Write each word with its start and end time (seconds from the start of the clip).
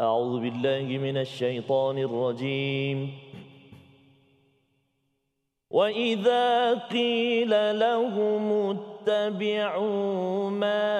أعوذ 0.00 0.40
بالله 0.40 0.98
من 0.98 1.16
الشيطان 1.16 1.98
الرجيم. 1.98 3.12
وإذا 5.70 6.74
قيل 6.74 7.78
لهم 7.78 8.52
اتبعوا 8.70 10.50
ما 10.50 10.98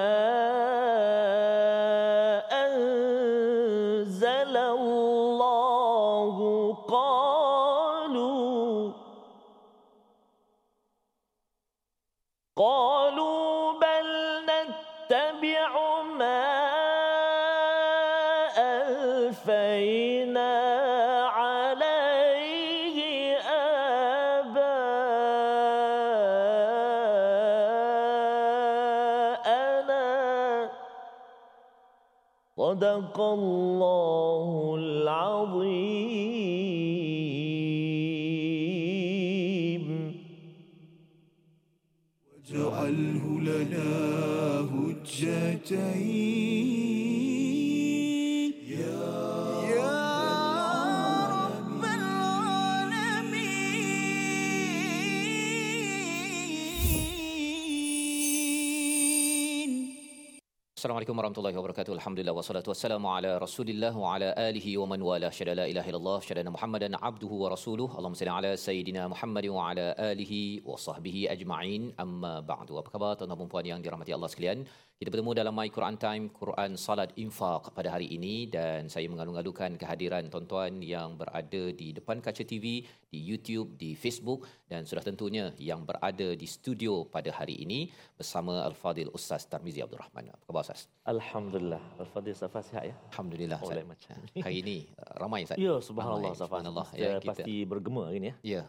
Warahmatullahi 61.19 61.57
wabarakatuh. 61.59 61.93
Alhamdulillah 61.99 62.35
wassalatu 62.38 62.71
wassalamu 62.71 63.07
ala 63.13 63.30
Rasulillah 63.45 63.91
wa 64.03 64.11
ala 64.15 64.29
alihi 64.49 64.73
wa 64.81 64.87
man 64.91 65.01
wala. 65.09 65.29
Syada 65.39 65.55
la 65.61 65.65
ilaha 65.73 65.89
illallah, 65.91 66.19
syada 66.27 66.51
Muhammadan 66.57 66.95
abduhu 67.09 67.41
wa 67.43 67.49
rasuluh. 67.55 67.89
Allahumma 67.99 68.19
salli 68.21 68.33
ala 68.39 68.53
sayidina 68.67 69.03
Muhammad 69.13 69.47
wa 69.55 69.63
ala 69.69 69.87
alihi 70.11 70.63
wa 70.69 70.79
sahbihi 70.87 71.23
ajma'in. 71.35 71.91
Amma 72.05 72.35
ba'du. 72.51 72.79
Apa 72.81 72.91
khabar 72.95 73.11
tuan-tuan 73.19 73.41
dan 73.43 73.51
puan 73.55 73.67
yang 73.73 73.83
dirahmati 73.87 74.15
Allah 74.17 74.31
sekalian? 74.35 74.63
Kita 74.99 75.15
bertemu 75.15 75.33
dalam 75.39 75.55
My 75.55 75.69
Quran 75.75 75.97
Time 76.05 76.25
Quran 76.39 76.73
Salat 76.85 77.11
Infaq 77.25 77.71
pada 77.75 77.89
hari 77.95 78.07
ini 78.17 78.51
dan 78.55 78.91
saya 78.95 79.07
mengalu-alukan 79.13 79.79
kehadiran 79.83 80.27
tuan-tuan 80.33 80.83
yang 80.83 81.15
berada 81.21 81.63
di 81.81 81.89
depan 81.99 82.19
kaca 82.19 82.43
TV, 82.43 82.83
di 83.07 83.21
YouTube, 83.29 83.79
di 83.83 83.95
Facebook 83.95 84.51
dan 84.67 84.83
sudah 84.91 85.07
tentunya 85.07 85.55
yang 85.71 85.87
berada 85.87 86.35
di 86.43 86.47
studio 86.51 87.07
pada 87.15 87.31
hari 87.31 87.63
ini 87.63 87.81
bersama 88.19 88.67
Al-Fadil 88.67 89.15
Ustaz 89.15 89.47
Tarmizi 89.47 89.87
Abdul 89.87 90.03
Rahman. 90.03 90.35
Apa 90.35 90.43
khabar 90.51 90.67
Ustaz? 90.67 90.91
Alhamdulillah. 91.09 91.81
Al-Fadhil 91.97 92.37
Safa 92.37 92.61
sihat 92.61 92.84
ya? 92.84 92.95
Alhamdulillah 93.11 93.59
Oleh 93.64 93.81
macam. 93.83 94.17
Hari 94.37 94.56
ini 94.61 94.78
uh, 94.92 95.17
ramai 95.17 95.48
Ustaz. 95.48 95.56
Ya, 95.56 95.81
subhanallah 95.81 96.31
Ramai, 96.31 96.37
Safa. 96.37 96.47
subhanallah. 96.53 96.87
Ya, 96.92 97.17
kita- 97.17 97.28
pasti 97.33 97.55
bergema 97.65 98.03
hari 98.06 98.19
ni 98.20 98.28
ya. 98.28 98.37
Ya. 98.45 98.62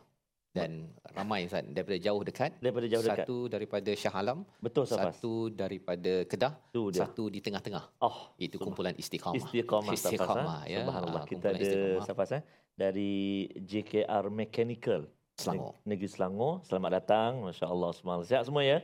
Dan 0.50 0.88
ramai 1.14 1.46
Ustaz 1.46 1.68
daripada 1.68 2.00
jauh 2.00 2.24
dekat. 2.24 2.52
Daripada 2.58 2.86
jauh 2.88 3.04
dekat. 3.04 3.28
Satu 3.28 3.38
daripada 3.46 3.92
Shah 3.94 4.16
Alam, 4.16 4.40
Betul 4.58 4.88
Safa. 4.88 5.12
satu 5.12 5.52
daripada 5.52 6.14
Kedah, 6.26 6.54
Tu 6.72 6.82
dia. 6.90 7.00
satu 7.04 7.24
di 7.28 7.40
tengah-tengah. 7.40 7.84
Oh, 8.00 8.32
Itu 8.40 8.56
kumpulan 8.58 8.96
istiqamah. 8.96 9.36
Istiqamah. 9.36 9.92
Istiqamah 9.94 10.60
eh? 10.64 10.74
ya. 10.74 10.78
Subhanallah. 10.82 11.22
Ah, 11.22 11.28
Kita 11.28 11.46
ada 11.52 11.60
istiqamah. 11.60 12.08
Safas 12.08 12.30
eh 12.40 12.44
dari 12.74 13.12
JKR 13.60 14.32
Mechanical 14.32 15.12
Selangor. 15.36 15.76
Neg- 15.84 16.00
Negeri 16.00 16.08
Selangor. 16.08 16.54
Selamat 16.64 16.92
datang. 16.98 17.44
Masya-Allah 17.44 17.92
semua. 17.92 18.24
Sihat 18.24 18.48
semua 18.48 18.64
ya? 18.64 18.80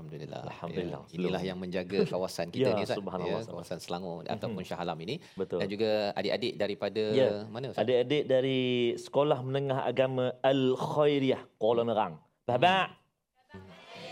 Alhamdulillah. 0.00 0.40
Alhamdulillah. 0.48 1.00
Ya. 1.04 1.14
Inilah 1.14 1.42
yang 1.44 1.58
menjaga 1.60 1.98
kawasan 2.12 2.48
kita 2.48 2.72
Ya, 2.72 2.74
ni 2.74 2.82
Ustaz. 2.82 2.96
Ya, 2.96 3.38
kawasan 3.44 3.78
Selangor 3.78 4.24
ataupun 4.24 4.62
Shah 4.64 4.80
Alam 4.80 4.96
ini. 5.04 5.20
Betul. 5.36 5.60
Dan 5.60 5.68
juga 5.68 5.90
adik-adik 6.16 6.52
daripada 6.56 7.02
Ya. 7.12 7.44
mana 7.46 7.70
Ustaz? 7.70 7.84
Adik-adik 7.84 8.24
dari 8.24 8.60
Sekolah 8.96 9.38
Menengah 9.44 9.84
Agama 9.84 10.32
Al-Khairiyah 10.40 11.40
Kuala 11.60 11.84
Nerang. 11.84 12.16
Babak. 12.48 12.96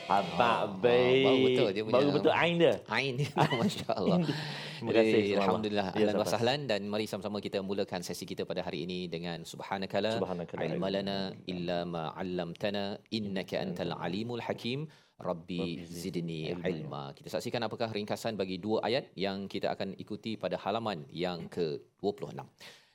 Abak 0.08 0.80
baik. 0.80 1.20
baru 1.20 1.38
betul 1.44 1.68
dia 1.68 1.82
punya- 1.84 1.94
Baru 2.00 2.08
betul 2.16 2.32
Ain 2.32 2.54
dia. 2.56 2.74
Ain 2.88 3.14
Masya-Allah. 3.60 4.18
Terima 4.78 4.90
kasih, 4.94 5.04
Jadi, 5.04 5.20
subhanallah. 5.20 5.44
Alhamdulillah. 5.44 5.86
Ya, 5.92 6.06
wa 6.06 6.12
Safas. 6.16 6.32
sahlan 6.32 6.60
dan 6.64 6.80
mari 6.88 7.04
sama-sama 7.04 7.38
kita 7.44 7.58
mulakan 7.60 8.00
sesi 8.00 8.24
kita 8.24 8.48
pada 8.48 8.64
hari 8.64 8.88
ini 8.88 9.04
dengan 9.04 9.44
subhanakala 9.44 10.16
Subhanaka 10.16 10.54
la 10.56 10.64
ilma 10.64 10.74
ilma 10.80 10.88
lana 10.88 11.18
illa 11.44 11.78
ma 11.84 12.14
'allamtana 12.16 12.96
innaka 13.12 13.60
antal 13.60 13.92
alimul 14.00 14.40
hakim 14.40 14.88
rabbi 15.18 15.82
zidni 15.84 16.54
ilma. 16.54 17.10
Kita 17.14 17.28
saksikan 17.34 17.62
apakah 17.66 17.90
ringkasan 17.90 18.38
bagi 18.38 18.56
dua 18.62 18.86
ayat 18.88 19.10
yang 19.18 19.50
kita 19.50 19.74
akan 19.74 19.98
ikuti 19.98 20.38
pada 20.38 20.56
halaman 20.64 21.04
yang 21.10 21.50
ke-26. 21.50 22.38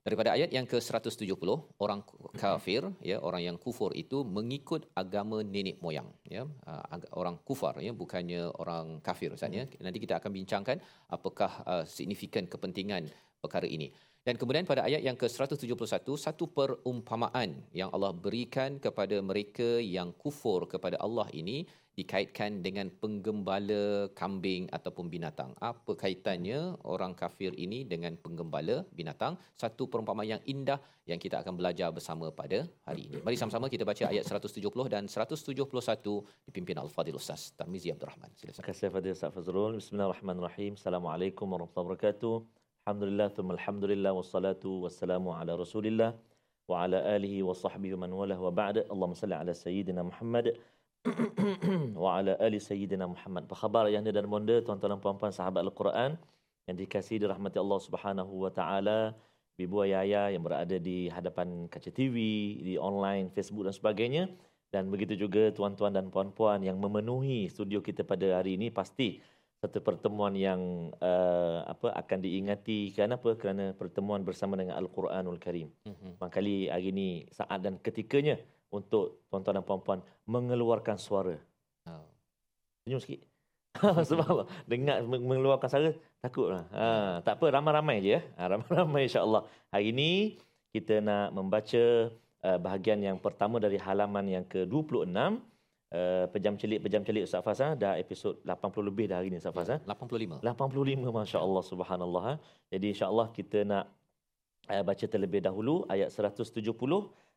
Daripada 0.03 0.35
ayat 0.35 0.51
yang 0.51 0.67
ke-170, 0.67 1.47
orang 1.79 2.03
kafir 2.35 2.83
ya, 2.99 3.23
orang 3.23 3.39
yang 3.47 3.55
kufur 3.55 3.95
itu 3.95 4.27
mengikut 4.27 4.91
agama 4.99 5.39
nenek 5.47 5.79
moyang 5.79 6.11
ya. 6.27 6.43
Ah, 6.67 6.99
Orang 7.15 7.39
kufar 7.47 7.79
ya, 7.79 7.95
bukannya 7.95 8.51
orang 8.59 8.99
kafir 8.99 9.31
Ustaz 9.31 9.55
ya. 9.55 9.63
Nanti 9.79 10.03
kita 10.03 10.19
akan 10.19 10.31
bincangkan 10.35 10.77
apakah 11.07 11.51
uh, 11.63 11.83
signifikan 11.87 12.43
kepentingan 12.51 13.07
perkara 13.39 13.63
ini. 13.63 13.95
Dan 14.23 14.39
kemudian 14.39 14.63
pada 14.63 14.87
ayat 14.87 15.03
yang 15.03 15.19
ke-171 15.19 16.03
satu 16.15 16.47
perumpamaan 16.47 17.59
yang 17.75 17.91
Allah 17.95 18.11
berikan 18.15 18.79
kepada 18.79 19.19
mereka 19.19 19.83
yang 19.83 20.15
kufur 20.15 20.63
kepada 20.63 20.95
Allah 20.99 21.27
ini 21.35 21.67
dikaitkan 21.99 22.51
dengan 22.65 22.87
penggembala 23.01 24.09
kambing 24.19 24.63
ataupun 24.77 25.05
binatang. 25.13 25.51
Apa 25.71 25.93
kaitannya 26.03 26.59
orang 26.93 27.13
kafir 27.21 27.51
ini 27.65 27.79
dengan 27.91 28.13
penggembala 28.23 28.75
binatang? 28.99 29.37
Satu 29.61 29.85
perumpamaan 29.91 30.29
yang 30.33 30.41
indah 30.53 30.79
yang 31.11 31.19
kita 31.25 31.35
akan 31.43 31.53
belajar 31.59 31.89
bersama 31.97 32.25
pada 32.39 32.59
hari 32.87 33.01
ini. 33.07 33.17
Mari 33.25 33.37
sama-sama 33.41 33.67
kita 33.73 33.85
baca 33.91 34.03
ayat 34.13 34.25
170 34.25 34.93
dan 34.95 35.05
171 35.05 36.49
dipimpin 36.49 36.77
Al-Fadhil 36.83 37.19
Ustaz 37.21 37.53
Tarmizi 37.59 37.93
Abdul 37.93 38.09
Rahman. 38.11 38.29
Silakan. 38.39 38.57
Terima 38.57 38.67
kasih 38.69 38.89
Fadil 38.95 39.13
Ustaz 39.17 39.31
Fazrul. 39.37 39.73
Bismillahirrahmanirrahim. 39.81 40.73
Assalamualaikum 40.79 41.45
warahmatullahi 41.53 41.87
wabarakatuh. 41.89 42.35
Alhamdulillah, 42.83 43.27
thumma 43.35 43.51
alhamdulillah, 43.57 44.11
wassalatu 44.19 44.69
wassalamu 44.83 45.31
ala 45.39 45.55
rasulillah 45.63 46.11
wa 46.67 46.83
ala 46.83 46.99
alihi 47.15 47.39
wa 47.47 47.55
sahbihi 47.63 47.95
man 48.01 48.11
walah 48.19 48.39
wa 48.45 48.51
ba'da. 48.51 48.81
Allahumma 48.93 49.19
salli 49.21 49.35
ala 49.35 49.53
Sayyidina 49.65 50.01
Muhammad 50.09 50.45
wa 52.03 52.19
ala 52.19 52.39
ali 52.39 52.59
Sayyidina 52.59 53.05
Muhammad. 53.07 53.47
Apa 53.51 53.55
khabar 53.67 53.91
yang 53.91 54.03
dan 54.07 54.27
bonda, 54.27 54.63
tuan-tuan 54.63 54.95
dan 54.95 55.01
puan-puan 55.03 55.35
sahabat 55.35 55.63
Al-Quran 55.63 56.15
yang 56.67 56.75
dikasihi 56.79 57.19
dirahmati 57.27 57.59
Allah 57.59 57.79
Subhanahu 57.83 58.47
wa 58.47 58.51
taala, 58.51 59.11
ibu 59.59 59.83
ayah 59.83 60.31
yang 60.31 60.43
berada 60.47 60.79
di 60.79 61.11
hadapan 61.11 61.67
kaca 61.67 61.91
TV, 61.91 62.15
di 62.63 62.73
online, 62.79 63.27
Facebook 63.35 63.67
dan 63.67 63.75
sebagainya 63.75 64.23
dan 64.73 64.89
begitu 64.89 65.13
juga 65.13 65.53
tuan-tuan 65.53 65.93
dan 65.93 66.09
puan-puan 66.09 66.57
yang 66.65 66.81
memenuhi 66.81 67.45
studio 67.45 67.77
kita 67.85 68.01
pada 68.01 68.41
hari 68.41 68.57
ini 68.57 68.73
pasti 68.73 69.21
satu 69.61 69.79
pertemuan 69.85 70.33
yang 70.33 70.91
uh, 70.97 71.61
apa 71.69 71.93
akan 71.93 72.19
diingati 72.25 72.91
kenapa 72.91 73.37
kerana 73.37 73.77
pertemuan 73.77 74.25
bersama 74.25 74.57
dengan 74.57 74.75
Al-Quranul 74.81 75.37
Karim. 75.37 75.69
Mhm. 75.85 76.17
Mangkali 76.17 76.73
hari 76.73 76.89
ini 76.89 77.29
saat 77.29 77.61
dan 77.61 77.77
ketikanya 77.77 78.41
untuk 78.73 79.21
tuan-tuan 79.29 79.61
dan 79.61 79.65
puan-puan 79.65 79.99
mengeluarkan 80.25 80.97
suara. 80.97 81.37
Oh. 81.85 82.05
Senyum 82.83 82.97
sikit. 82.97 83.21
Subhanallah. 84.09 84.49
Dengar 84.65 85.05
meng- 85.05 85.25
mengeluarkan 85.29 85.69
suara 85.69 85.93
takutlah. 86.17 86.65
Ha, 86.73 87.21
tak 87.21 87.37
apa 87.37 87.45
ramai-ramai 87.53 88.01
je 88.01 88.09
ya. 88.17 88.21
Ha, 88.37 88.49
ramai-ramai 88.57 89.05
insya-Allah. 89.05 89.45
Hari 89.69 89.93
ini 89.93 90.41
kita 90.73 91.05
nak 91.05 91.37
membaca 91.37 92.09
uh, 92.43 92.57
bahagian 92.57 92.99
yang 92.99 93.17
pertama 93.21 93.61
dari 93.61 93.77
halaman 93.77 94.25
yang 94.25 94.45
ke-26 94.49 95.05
uh, 95.13 96.25
pejam 96.33 96.57
celik 96.57 96.79
pejam 96.81 97.01
celik 97.05 97.23
Ustaz 97.29 97.45
Fas 97.45 97.61
ha? 97.61 97.77
dah 97.77 97.93
episod 98.01 98.41
80 98.41 98.89
lebih 98.89 99.05
dah 99.09 99.21
hari 99.21 99.29
ni 99.29 99.37
Ustaz 99.37 99.53
Fas 99.53 99.69
ha? 99.69 99.77
85. 99.85 100.41
85 100.41 101.17
masya-Allah 101.19 101.63
subhanallah. 101.71 102.23
ha. 102.25 102.33
Jadi 102.73 102.85
insya-Allah 102.93 103.27
kita 103.37 103.59
nak 103.63 103.85
uh, 104.73 104.83
baca 104.83 105.05
terlebih 105.05 105.41
dahulu 105.45 105.85
ayat 105.93 106.09
170 106.09 106.57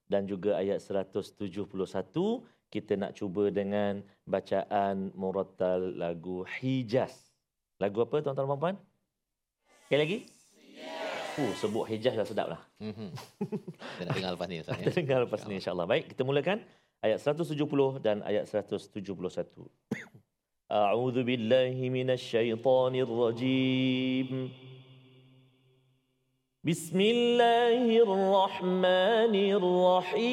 dan 0.07 0.27
juga 0.27 0.59
ayat 0.59 0.79
171 0.79 1.67
kita 2.67 2.93
nak 2.99 3.15
cuba 3.15 3.49
dengan 3.49 4.03
bacaan 4.27 5.15
murattal 5.15 5.95
lagu 5.95 6.43
Hijaz. 6.59 7.15
Lagu 7.79 8.03
apa 8.03 8.19
tuan-tuan 8.25 8.47
dan 8.47 8.51
puan-puan? 8.51 8.77
Sekali 9.87 10.01
lagi? 10.03 10.19
Uh, 11.37 11.53
sebut 11.61 11.85
Hijaz 11.87 12.17
dah 12.17 12.27
sedap 12.27 12.49
lah. 12.57 12.61
Mhm. 12.81 13.13
Kita 13.77 14.03
nak 14.09 14.15
dengar 14.17 14.31
lepas 14.35 14.47
ni 14.49 14.57
Ustaz 14.65 14.75
ya. 14.81 14.85
Kita 14.89 14.91
dengar 14.99 15.19
lepas 15.29 15.41
ni 15.45 15.55
insya-Allah. 15.61 15.87
Baik, 15.87 16.05
kita 16.17 16.23
mulakan 16.25 16.59
ayat 17.05 17.19
170 17.23 18.03
dan 18.03 18.25
ayat 18.25 18.49
171. 18.49 18.99
A'udzu 20.67 21.23
billahi 21.23 21.87
minasy 21.93 22.35
syaithanir 22.35 23.07
rajim. 23.07 24.51
بسم 26.67 26.99
الله 27.01 28.03
الرحمن 28.03 29.35
الرحيم. 29.55 30.27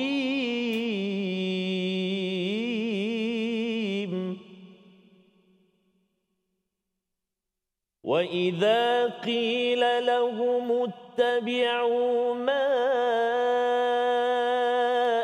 وإذا 8.04 9.06
قيل 9.22 10.06
لهم 10.06 10.90
اتبعوا 10.90 12.34
ما 12.34 12.70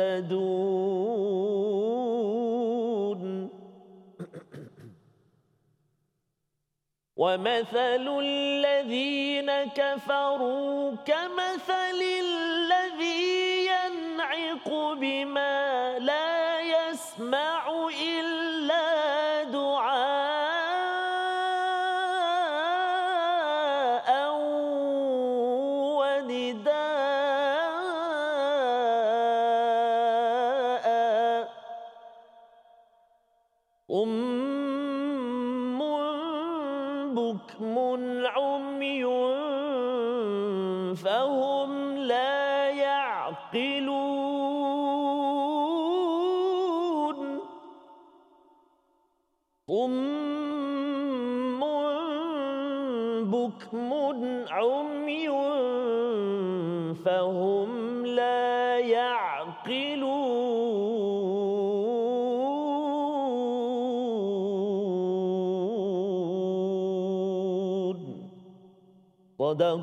يهتدون. 0.00 1.60
ومثل 7.16 8.06
الذين 8.22 9.50
كفروا 9.76 10.96
كمثل 11.06 12.00
الذي 12.20 13.66
ينعق 13.66 14.68
بما 14.92 15.98
لا 15.98 16.60
يسمع 16.60 17.88
إلا 17.88 18.19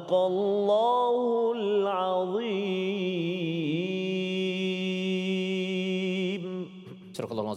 صدق 0.06 0.14
الله 0.14 1.52
العظيم 1.56 2.35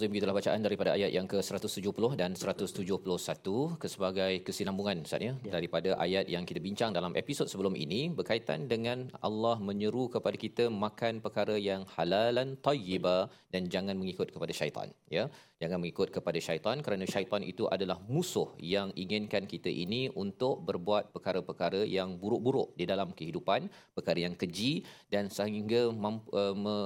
Al-Azim 0.00 0.17
begitulah 0.17 0.37
bacaan 0.41 0.61
daripada 0.64 0.91
ayat 0.97 1.11
yang 1.17 1.26
ke-170 1.31 2.05
dan 2.20 2.31
171 2.43 3.76
ke 3.82 3.87
sebagai 3.94 4.32
kesinambungan 4.47 5.05
Ustaz 5.05 5.20
ya? 5.26 5.32
Daripada 5.56 5.91
ayat 6.05 6.25
yang 6.35 6.44
kita 6.49 6.61
bincang 6.67 6.97
dalam 6.97 7.12
episod 7.23 7.44
sebelum 7.52 7.76
ini 7.85 8.00
berkaitan 8.19 8.64
dengan 8.73 9.12
Allah 9.29 9.56
menyeru 9.69 10.05
kepada 10.14 10.41
kita 10.44 10.64
makan 10.85 11.20
perkara 11.26 11.56
yang 11.69 11.85
halalan 11.97 12.56
tayyiba 12.67 13.29
dan 13.52 13.69
jangan 13.75 13.93
mengikut 14.00 14.32
kepada 14.32 14.52
syaitan 14.61 14.88
ya? 15.17 15.29
Jangan 15.61 15.79
mengikut 15.82 16.08
kepada 16.17 16.38
syaitan 16.46 16.76
kerana 16.85 17.05
syaitan 17.14 17.43
itu 17.53 17.64
adalah 17.75 17.96
musuh 18.14 18.49
yang 18.75 18.88
inginkan 19.03 19.44
kita 19.53 19.69
ini 19.85 20.08
untuk 20.23 20.64
berbuat 20.69 21.12
perkara-perkara 21.14 21.85
yang 21.96 22.17
buruk-buruk 22.23 22.73
di 22.81 22.88
dalam 22.93 23.12
kehidupan 23.19 23.69
perkara 23.96 24.25
yang 24.25 24.35
keji 24.41 24.73
dan 25.12 25.29
sehingga 25.37 25.82
mampu, 26.05 26.32
uh, 26.32 26.56
me, 26.64 26.76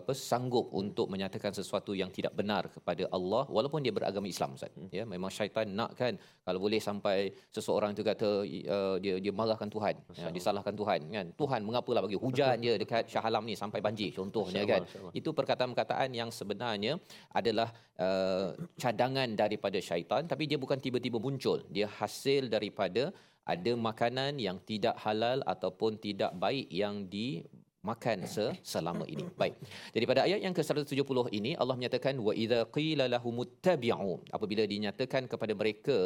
apa 0.00 0.12
sanggup 0.30 0.74
untuk 0.82 1.06
menyatakan 1.14 1.54
sesuatu 1.60 1.94
yang 2.00 2.10
tidak 2.16 2.34
benar 2.40 2.55
kepada 2.76 3.04
Allah 3.16 3.44
walaupun 3.56 3.80
dia 3.84 3.92
beragama 3.98 4.26
Islam 4.34 4.56
Ustaz. 4.56 4.72
Ya 4.98 5.04
memang 5.14 5.30
syaitan 5.36 5.66
nakkan 5.80 6.14
kalau 6.46 6.58
boleh 6.64 6.80
sampai 6.88 7.18
seseorang 7.56 7.90
itu 7.94 8.02
kata 8.10 8.28
uh, 8.76 8.96
dia 9.04 9.14
dia 9.24 9.32
marahkan 9.40 9.68
Tuhan 9.76 9.94
ya, 10.16 10.30
disalahkan 10.38 10.74
Tuhan 10.80 11.00
kan. 11.16 11.26
Tuhan 11.40 11.60
mengapalah 11.68 12.02
bagi 12.06 12.18
hujan 12.24 12.56
je 12.66 12.74
dekat 12.82 13.04
Shah 13.12 13.24
Alam 13.28 13.44
ni 13.50 13.54
sampai 13.62 13.80
banjir 13.86 14.10
contohnya 14.18 14.62
kan. 14.72 14.82
itu 15.20 15.30
perkataan-perkataan 15.38 16.08
yang 16.20 16.30
sebenarnya 16.38 16.92
adalah 17.40 17.68
uh, 18.06 18.48
cadangan 18.82 19.28
daripada 19.42 19.78
syaitan 19.88 20.22
tapi 20.32 20.48
dia 20.50 20.58
bukan 20.64 20.78
tiba-tiba 20.80 21.18
muncul. 21.26 21.60
Dia 21.76 21.88
hasil 22.00 22.48
daripada 22.56 23.12
ada 23.46 23.72
makanan 23.88 24.42
yang 24.42 24.58
tidak 24.70 24.98
halal 25.04 25.38
ataupun 25.46 26.02
tidak 26.02 26.34
baik 26.34 26.66
yang 26.82 27.06
di 27.06 27.46
makan 27.90 28.18
se- 28.34 28.54
selama 28.72 29.04
ini. 29.14 29.24
Baik. 29.40 29.54
Jadi 29.94 30.04
pada 30.10 30.20
ayat 30.26 30.40
yang 30.46 30.54
ke-170 30.58 31.18
ini 31.38 31.52
Allah 31.62 31.76
menyatakan 31.78 32.14
wa 32.26 32.32
idza 32.44 32.60
qila 32.76 33.04
lahumuttabi'u 33.14 34.12
apabila 34.36 34.62
dinyatakan 34.74 35.22
kepada 35.32 35.52
mereka 35.60 35.98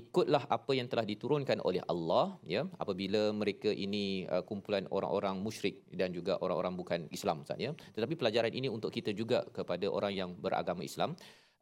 ikutlah 0.00 0.42
apa 0.56 0.72
yang 0.78 0.88
telah 0.92 1.06
diturunkan 1.12 1.58
oleh 1.68 1.82
Allah 1.92 2.26
ya 2.54 2.62
apabila 2.82 3.22
mereka 3.40 3.70
ini 3.86 4.04
uh, 4.34 4.42
kumpulan 4.50 4.84
orang-orang 4.96 5.38
musyrik 5.46 5.76
dan 6.00 6.10
juga 6.18 6.36
orang-orang 6.44 6.74
bukan 6.82 7.00
Islam 7.16 7.42
Ustaz 7.44 7.58
ya. 7.66 7.72
Tetapi 7.96 8.14
pelajaran 8.20 8.52
ini 8.60 8.68
untuk 8.76 8.92
kita 8.98 9.10
juga 9.22 9.40
kepada 9.58 9.86
orang 9.98 10.12
yang 10.20 10.30
beragama 10.44 10.82
Islam 10.90 11.12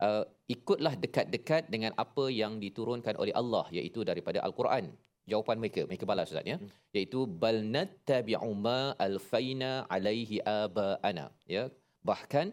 uh, 0.07 0.25
ikutlah 0.54 0.95
dekat-dekat 1.04 1.71
dengan 1.75 1.92
apa 2.04 2.26
yang 2.42 2.59
diturunkan 2.64 3.14
oleh 3.23 3.35
Allah 3.40 3.64
iaitu 3.78 4.02
daripada 4.11 4.42
al-Quran 4.47 4.90
jawapan 5.31 5.57
mereka 5.62 5.83
mereka 5.87 6.05
balas 6.09 6.31
ustaz 6.33 6.47
ya. 6.47 6.57
Iaitu 6.97 7.26
bal 7.43 7.62
nattabi'u 7.76 8.50
ma 8.67 8.95
alfaina 8.99 9.87
alaihi 9.87 10.43
abaana. 10.43 11.31
Ya. 11.47 11.71
Bahkan 12.02 12.50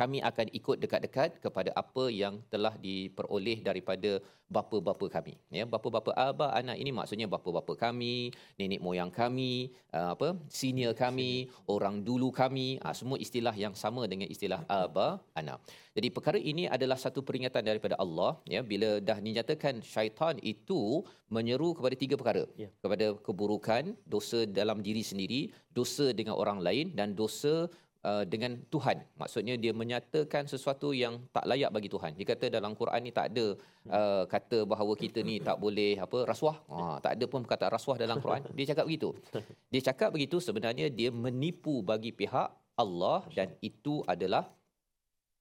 kami 0.00 0.18
akan 0.30 0.46
ikut 0.58 0.76
dekat-dekat 0.82 1.30
kepada 1.44 1.70
apa 1.82 2.04
yang 2.22 2.34
telah 2.52 2.74
diperoleh 2.86 3.58
daripada 3.68 4.20
bapa-bapa 4.56 5.06
kami. 5.16 5.34
Ya 5.58 5.64
bapa-bapa 5.72 6.10
aba 6.26 6.46
anak 6.60 6.76
ini 6.82 6.90
maksudnya 6.98 7.26
bapa-bapa 7.34 7.72
kami 7.84 8.30
nenek 8.58 8.80
moyang 8.86 9.10
kami 9.20 9.74
uh, 9.96 10.10
apa 10.14 10.28
senior 10.58 10.92
kami 10.94 11.50
orang 11.74 11.96
dulu 12.08 12.28
kami. 12.42 12.78
Uh, 12.84 12.94
semua 13.00 13.18
istilah 13.26 13.54
yang 13.64 13.74
sama 13.82 14.04
dengan 14.12 14.28
istilah 14.34 14.60
aba 14.80 15.08
anak. 15.40 15.58
Jadi 15.96 16.08
perkara 16.16 16.38
ini 16.52 16.64
adalah 16.76 16.98
satu 17.04 17.20
peringatan 17.26 17.64
daripada 17.70 17.96
Allah 18.04 18.32
ya. 18.54 18.60
Bila 18.72 18.90
dah 19.08 19.18
dinyatakan 19.26 19.82
syaitan 19.94 20.36
itu 20.52 21.02
menyeru 21.36 21.70
kepada 21.78 21.96
tiga 21.98 22.14
perkara. 22.20 22.44
Ya. 22.62 22.68
kepada 22.82 23.06
keburukan 23.26 23.84
dosa 24.14 24.38
dalam 24.58 24.78
diri 24.86 25.02
sendiri 25.10 25.40
dosa 25.78 26.06
dengan 26.18 26.34
orang 26.42 26.58
lain 26.66 26.86
dan 26.98 27.08
dosa 27.20 27.54
uh, 28.10 28.24
dengan 28.32 28.52
Tuhan. 28.74 28.96
Maksudnya 29.20 29.54
dia 29.62 29.72
menyatakan 29.80 30.46
sesuatu 30.52 30.90
yang 31.02 31.14
tak 31.36 31.44
layak 31.50 31.70
bagi 31.76 31.88
Tuhan. 31.94 32.12
Dia 32.18 32.26
kata 32.32 32.46
dalam 32.56 32.72
Quran 32.80 33.00
ni 33.06 33.12
tak 33.18 33.26
ada 33.32 33.46
uh, 33.98 34.24
kata 34.34 34.58
bahawa 34.72 34.92
kita 35.04 35.20
ni 35.30 35.36
tak 35.48 35.58
boleh 35.64 35.92
apa 36.06 36.18
rasuah. 36.30 36.56
Ha, 36.70 36.78
tak 37.04 37.12
ada 37.18 37.24
pun 37.32 37.40
perkataan 37.44 37.72
rasuah 37.76 37.96
dalam 38.04 38.22
Quran. 38.24 38.42
Dia 38.58 38.66
cakap 38.70 38.84
begitu. 38.88 39.10
Dia 39.72 39.82
cakap 39.88 40.10
begitu 40.14 40.36
sebenarnya 40.48 40.86
dia 40.98 41.10
menipu 41.24 41.74
bagi 41.90 42.12
pihak 42.20 42.48
Allah 42.84 43.20
dan 43.36 43.48
itu 43.68 44.04
adalah 44.14 44.44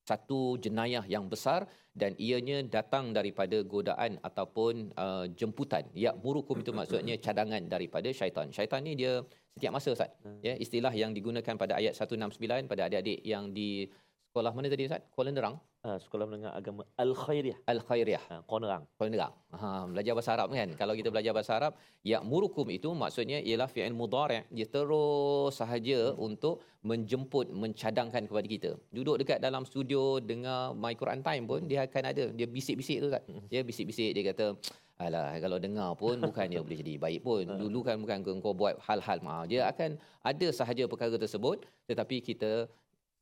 satu 0.06 0.62
jenayah 0.62 1.02
yang 1.10 1.26
besar 1.26 1.66
dan 1.98 2.14
ianya 2.22 2.62
datang 2.62 3.16
daripada 3.18 3.66
godaan 3.66 4.22
ataupun 4.22 4.94
uh, 5.00 5.26
jemputan. 5.34 5.84
Ya, 5.98 6.14
murukum 6.14 6.62
itu 6.62 6.72
maksudnya 6.76 7.18
cadangan 7.18 7.66
daripada 7.66 8.12
syaitan. 8.14 8.54
Syaitan 8.54 8.86
ni 8.86 8.94
dia 8.94 9.26
setiap 9.58 9.74
masa 9.74 9.90
Ustaz. 9.96 10.12
Ya, 10.46 10.54
istilah 10.60 10.94
yang 10.94 11.16
digunakan 11.18 11.56
pada 11.58 11.80
ayat 11.80 11.98
169 11.98 12.70
pada 12.70 12.92
adik-adik 12.92 13.20
yang 13.24 13.50
di 13.50 13.90
sekolah 14.36 14.52
mana 14.52 14.68
tadi 14.68 14.84
Ustaz? 14.84 15.00
Kuala 15.16 15.32
Nerang, 15.32 15.56
Uh, 15.86 16.02
sekolah 16.02 16.26
menengah 16.26 16.50
agama 16.50 16.82
Al-Khairiyah. 16.98 17.62
Al-Khairiyah. 17.70 18.24
Uh, 18.34 18.42
Kuala 18.50 18.66
Nerang. 18.66 18.84
Kuala 18.98 19.10
Nerang. 19.14 19.34
Ha, 19.54 19.68
belajar 19.86 20.14
bahasa 20.18 20.32
Arab 20.34 20.50
kan. 20.50 20.70
Kalau 20.82 20.94
kita 20.98 21.10
belajar 21.14 21.30
bahasa 21.30 21.52
Arab, 21.62 21.78
ya 22.02 22.26
murukum 22.26 22.66
itu 22.74 22.90
maksudnya 22.90 23.38
ialah 23.38 23.70
fi'il 23.70 23.94
mudhari'. 23.94 24.50
Dia 24.50 24.66
terus 24.66 25.54
sahaja 25.54 26.18
untuk 26.18 26.66
menjemput, 26.82 27.54
mencadangkan 27.54 28.26
kepada 28.26 28.48
kita. 28.50 28.72
Duduk 28.90 29.22
dekat 29.22 29.38
dalam 29.38 29.62
studio 29.62 30.18
dengar 30.18 30.74
My 30.74 30.98
Quran 30.98 31.22
Time 31.22 31.46
pun 31.46 31.70
dia 31.70 31.86
akan 31.86 32.04
ada. 32.10 32.24
Dia 32.34 32.48
bisik-bisik 32.50 33.06
tu 33.06 33.08
kan. 33.14 33.22
Dia 33.46 33.62
bisik-bisik 33.62 34.10
dia 34.18 34.34
kata 34.34 34.58
Alah, 34.96 35.36
kalau 35.44 35.60
dengar 35.60 35.92
pun 36.00 36.16
bukannya 36.18 36.64
boleh 36.66 36.80
jadi 36.82 36.94
baik 36.96 37.22
pun. 37.22 37.46
Dulu 37.46 37.84
kan 37.86 38.00
bukan 38.02 38.42
kau 38.42 38.58
buat 38.58 38.80
hal-hal 38.90 39.20
maaf. 39.22 39.46
Dia 39.46 39.70
akan 39.70 40.02
ada 40.24 40.48
sahaja 40.50 40.90
perkara 40.90 41.14
tersebut 41.14 41.68
tetapi 41.86 42.26
kita 42.26 42.66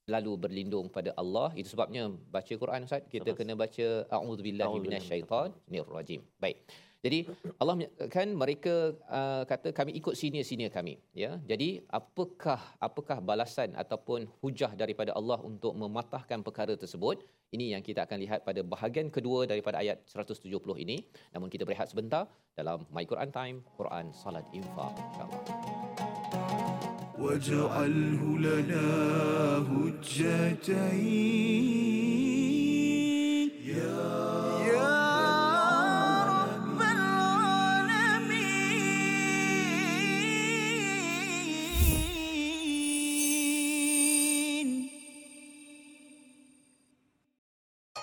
lalu 0.07 0.33
berlindung 0.36 0.88
pada 0.91 1.12
Allah. 1.15 1.50
Itu 1.55 1.74
sebabnya 1.74 2.12
baca 2.12 2.53
Quran 2.63 2.88
Ustaz, 2.88 3.03
kita 3.07 3.31
Terus. 3.31 3.38
kena 3.39 3.53
baca 3.55 3.88
a'udzubillahi 4.12 4.67
A'udzubillahi 4.67 4.83
minasyaitanir 4.86 5.88
rajim. 5.88 6.22
Baik. 6.43 6.57
Jadi 7.03 7.27
Allah 7.60 7.75
kan 8.07 8.31
mereka 8.31 8.95
uh, 9.12 9.43
kata 9.43 9.75
kami 9.75 9.91
ikut 10.00 10.15
senior-senior 10.15 10.72
kami 10.72 10.95
ya. 11.12 11.36
Jadi 11.51 11.83
apakah 11.91 12.60
apakah 12.79 13.19
balasan 13.19 13.75
ataupun 13.75 14.31
hujah 14.39 14.72
daripada 14.72 15.12
Allah 15.19 15.36
untuk 15.43 15.75
mematahkan 15.75 16.39
perkara 16.48 16.79
tersebut? 16.79 17.19
Ini 17.51 17.75
yang 17.75 17.83
kita 17.83 18.07
akan 18.07 18.17
lihat 18.24 18.48
pada 18.48 18.63
bahagian 18.63 19.12
kedua 19.12 19.43
daripada 19.43 19.83
ayat 19.83 20.00
170 20.07 20.48
ini. 20.79 21.03
Namun 21.36 21.51
kita 21.51 21.67
berehat 21.67 21.91
sebentar 21.91 22.24
dalam 22.55 22.88
My 22.88 23.03
Quran 23.03 23.29
Time, 23.36 23.57
Quran 23.75 24.15
Salat 24.15 24.48
Infak 24.55 24.95
insya-Allah. 24.95 26.12
واجعله 27.18 28.23
لنا 28.38 28.87
هجتين 32.18 33.50
يا 33.64 33.99
رب 36.28 36.80
العالمين 43.18 44.88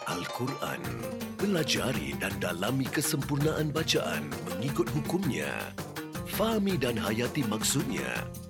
Al-Quran. 0.06 0.82
Pelajari 1.40 2.14
dan 2.22 2.34
dalami 2.38 2.86
kesempurnaan 2.86 3.74
bacaan 3.74 4.30
mengikut 4.54 4.88
hukumnya. 4.94 5.50
Fahami 6.36 6.78
dan 6.78 7.00
hayati 7.00 7.42
maksudnya. 7.48 8.28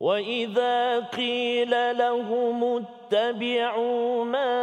وإذا 0.00 1.00
قيل 1.00 1.98
لهم 1.98 2.84
اتبعوا 2.84 4.24
ما 4.24 4.54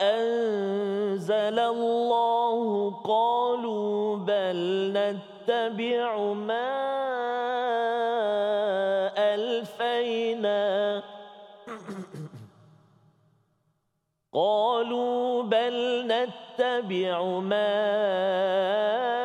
أنزل 0.00 1.58
الله 1.58 2.90
قالوا 3.04 4.16
بل 4.16 4.92
نتبع 4.96 6.18
ما 6.32 6.68
ألفينا 9.18 11.02
قالوا 14.32 15.42
بل 15.42 16.06
نتبع 16.06 17.22
ما 17.22 17.68
ألفينا 17.68 19.18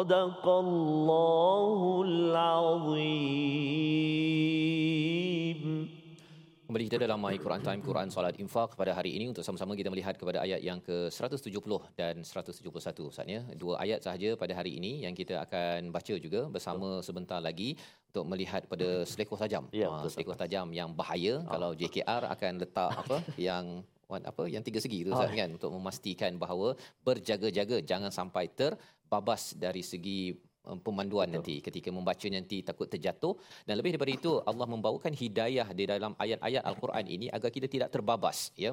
صدق 0.00 0.44
الله 0.48 2.02
العظيم 4.56 5.60
Kembali 6.66 6.82
kita 6.90 6.98
dalam 6.98 7.22
My 7.22 7.38
Quran 7.38 7.62
Time 7.62 7.78
Quran 7.78 8.10
Salat 8.10 8.34
Infak 8.42 8.74
pada 8.74 8.90
hari 8.90 9.14
ini 9.14 9.30
untuk 9.30 9.46
sama-sama 9.46 9.78
kita 9.78 9.86
melihat 9.86 10.18
kepada 10.18 10.42
ayat 10.42 10.58
yang 10.60 10.82
ke-170 10.82 11.62
dan 11.94 12.26
171 12.26 13.06
Ustaznya. 13.06 13.46
Dua 13.54 13.78
ayat 13.78 14.02
sahaja 14.02 14.34
pada 14.34 14.50
hari 14.50 14.74
ini 14.76 15.06
yang 15.06 15.14
kita 15.14 15.40
akan 15.46 15.94
baca 15.94 16.14
juga 16.18 16.50
bersama 16.50 16.98
sebentar 17.06 17.38
lagi 17.38 17.78
untuk 18.10 18.26
melihat 18.26 18.66
pada 18.66 19.06
selekoh 19.06 19.38
tajam. 19.38 19.70
Ya, 19.70 19.86
Ah, 19.88 20.02
betul, 20.02 20.10
selekoh 20.18 20.36
tajam 20.36 20.66
yang 20.74 20.90
bahaya 20.90 21.40
kalau 21.46 21.70
JKR 21.70 22.22
akan 22.34 22.52
letak 22.58 22.90
apa 22.92 23.16
yang 23.38 23.86
apa 24.19 24.51
yang 24.51 24.59
tiga 24.59 24.83
segi 24.83 25.07
tu 25.07 25.15
Ustaz 25.15 25.31
Ah. 25.31 25.37
kan 25.39 25.55
untuk 25.55 25.71
memastikan 25.71 26.35
bahawa 26.35 26.75
berjaga-jaga 27.07 27.79
jangan 27.79 28.11
sampai 28.11 28.51
terbabas 28.51 29.55
dari 29.55 29.79
segi 29.79 30.35
pemanduan 30.85 31.27
Betul. 31.27 31.35
nanti 31.35 31.55
ketika 31.67 31.89
membaca 31.97 32.27
nanti 32.35 32.57
takut 32.69 32.87
terjatuh 32.93 33.33
dan 33.67 33.73
lebih 33.79 33.91
daripada 33.93 34.13
itu 34.19 34.31
Allah 34.49 34.67
membawakan 34.73 35.13
hidayah 35.21 35.67
di 35.79 35.85
dalam 35.91 36.13
ayat-ayat 36.23 36.63
al-Quran 36.69 37.05
ini 37.15 37.27
agar 37.37 37.49
kita 37.55 37.67
tidak 37.75 37.89
terbabas 37.95 38.37
ya 38.63 38.71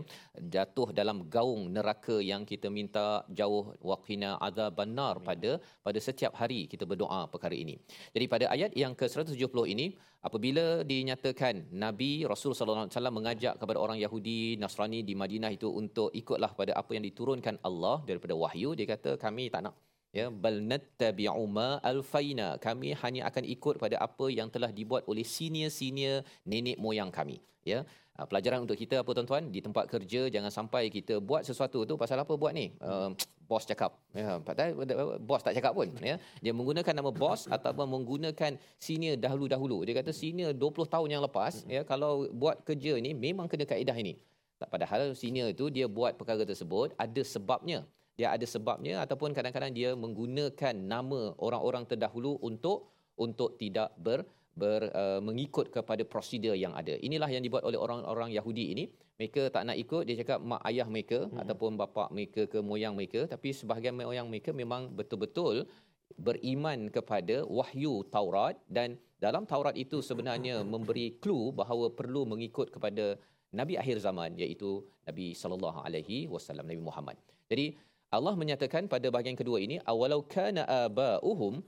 jatuh 0.54 0.88
dalam 1.00 1.18
gaung 1.34 1.64
neraka 1.76 2.16
yang 2.30 2.44
kita 2.50 2.68
minta 2.78 3.06
jauh 3.40 3.64
waqina 3.90 4.30
adzabannar 4.48 5.14
pada 5.28 5.50
pada 5.86 5.98
setiap 6.08 6.34
hari 6.40 6.60
kita 6.72 6.84
berdoa 6.90 7.20
perkara 7.32 7.56
ini. 7.64 7.76
Jadi 8.14 8.26
pada 8.34 8.46
ayat 8.54 8.72
yang 8.82 8.92
ke-170 9.00 9.64
ini 9.74 9.86
apabila 10.28 10.66
dinyatakan 10.92 11.72
Nabi 11.84 12.12
Rasul 12.32 12.52
sallallahu 12.52 12.86
alaihi 12.86 12.96
wasallam 12.96 13.16
mengajak 13.18 13.54
kepada 13.60 13.78
orang 13.84 13.98
Yahudi 14.04 14.40
Nasrani 14.62 15.00
di 15.08 15.14
Madinah 15.22 15.50
itu 15.56 15.68
untuk 15.82 16.08
ikutlah 16.20 16.52
pada 16.60 16.72
apa 16.80 16.90
yang 16.96 17.04
diturunkan 17.08 17.56
Allah 17.68 17.96
daripada 18.08 18.34
wahyu 18.44 18.72
dia 18.78 18.86
kata 18.94 19.12
kami 19.24 19.46
tak 19.54 19.62
nak 19.66 19.74
ya 20.12 20.26
bal 20.32 20.58
nattabi'u 20.64 21.44
ma 21.46 21.80
alfaina 21.84 22.56
kami 22.56 22.96
hanya 23.02 23.28
akan 23.28 23.44
ikut 23.44 23.76
pada 23.82 23.96
apa 24.00 24.26
yang 24.32 24.48
telah 24.48 24.70
dibuat 24.72 25.04
oleh 25.10 25.24
senior-senior 25.24 26.24
nenek 26.48 26.76
moyang 26.80 27.12
kami. 27.12 27.38
Ya 27.66 27.84
Ah, 28.18 28.26
pelajaran 28.26 28.66
untuk 28.66 28.74
kita 28.74 28.98
apa 28.98 29.10
tuan-tuan? 29.14 29.46
Di 29.54 29.62
tempat 29.62 29.86
kerja 29.86 30.26
jangan 30.26 30.50
sampai 30.50 30.90
kita 30.90 31.22
buat 31.22 31.46
sesuatu 31.46 31.86
tu 31.86 31.94
pasal 31.94 32.18
apa 32.18 32.34
buat 32.34 32.50
ni? 32.50 32.74
Uh, 32.82 33.14
bos 33.48 33.62
cakap. 33.62 33.94
Ya 34.10 34.42
padahal 34.42 34.74
bos 35.22 35.38
tak 35.46 35.54
cakap 35.54 35.70
pun 35.70 35.86
ya. 36.02 36.18
Dia 36.42 36.50
menggunakan 36.50 36.98
nama 36.98 37.14
bos 37.14 37.46
ataupun 37.46 37.86
menggunakan 37.86 38.58
senior 38.74 39.14
dahulu-dahulu. 39.22 39.86
Dia 39.86 39.94
kata 40.02 40.10
senior 40.10 40.50
20 40.50 40.90
tahun 40.90 41.08
yang 41.14 41.22
lepas 41.22 41.62
ya 41.70 41.86
kalau 41.86 42.26
buat 42.34 42.66
kerja 42.66 42.98
ni 42.98 43.14
memang 43.14 43.46
kena 43.46 43.62
kaedah 43.62 43.94
ini. 43.94 44.18
Tak- 44.58 44.74
padahal 44.74 45.14
senior 45.14 45.54
itu 45.54 45.70
dia 45.70 45.86
buat 45.86 46.18
perkara 46.18 46.42
tersebut 46.42 46.98
ada 46.98 47.22
sebabnya 47.22 47.86
dia 48.18 48.34
ada 48.34 48.46
sebabnya 48.54 48.94
ataupun 49.06 49.30
kadang-kadang 49.30 49.70
dia 49.70 49.94
menggunakan 49.94 50.74
nama 50.74 51.20
orang-orang 51.38 51.86
terdahulu 51.86 52.34
untuk 52.42 52.90
untuk 53.14 53.54
tidak 53.62 53.94
ber, 53.94 54.26
ber 54.58 54.90
uh, 54.90 55.20
mengikut 55.22 55.70
kepada 55.70 56.02
prosedur 56.02 56.58
yang 56.58 56.74
ada. 56.74 56.98
Inilah 56.98 57.30
yang 57.30 57.42
dibuat 57.46 57.62
oleh 57.62 57.78
orang-orang 57.78 58.34
Yahudi 58.34 58.74
ini. 58.74 58.84
Mereka 59.18 59.50
tak 59.54 59.66
nak 59.66 59.74
ikut, 59.74 60.02
dia 60.06 60.14
cakap 60.22 60.38
mak 60.50 60.62
ayah 60.70 60.86
mereka 60.86 61.26
hmm. 61.26 61.42
ataupun 61.42 61.74
bapa 61.74 62.06
mereka 62.14 62.46
ke 62.46 62.58
moyang 62.62 62.94
mereka, 62.98 63.26
tapi 63.26 63.50
sebahagian 63.50 63.94
moyang 63.98 64.30
mereka 64.30 64.50
memang 64.54 64.94
betul-betul 64.94 65.66
beriman 66.14 66.90
kepada 66.96 67.42
wahyu 67.58 68.06
Taurat 68.14 68.54
dan 68.70 68.94
dalam 69.18 69.42
Taurat 69.50 69.74
itu 69.74 69.98
sebenarnya 69.98 70.62
memberi 70.62 71.18
clue 71.22 71.50
bahawa 71.50 71.90
perlu 71.90 72.22
mengikut 72.32 72.70
kepada 72.70 73.18
nabi 73.58 73.74
akhir 73.82 73.98
zaman 74.06 74.38
iaitu 74.38 74.86
Nabi 75.08 75.34
sallallahu 75.34 75.82
alaihi 75.82 76.30
wasallam 76.30 76.66
Nabi 76.70 76.82
Muhammad. 76.88 77.16
Jadi 77.50 77.74
Allah 78.16 78.34
menyatakan 78.40 78.88
pada 78.92 79.06
bahagian 79.14 79.36
kedua 79.36 79.60
ini 79.60 79.76
awalau 79.84 80.20
kana 80.34 80.64
abauhum 80.64 81.60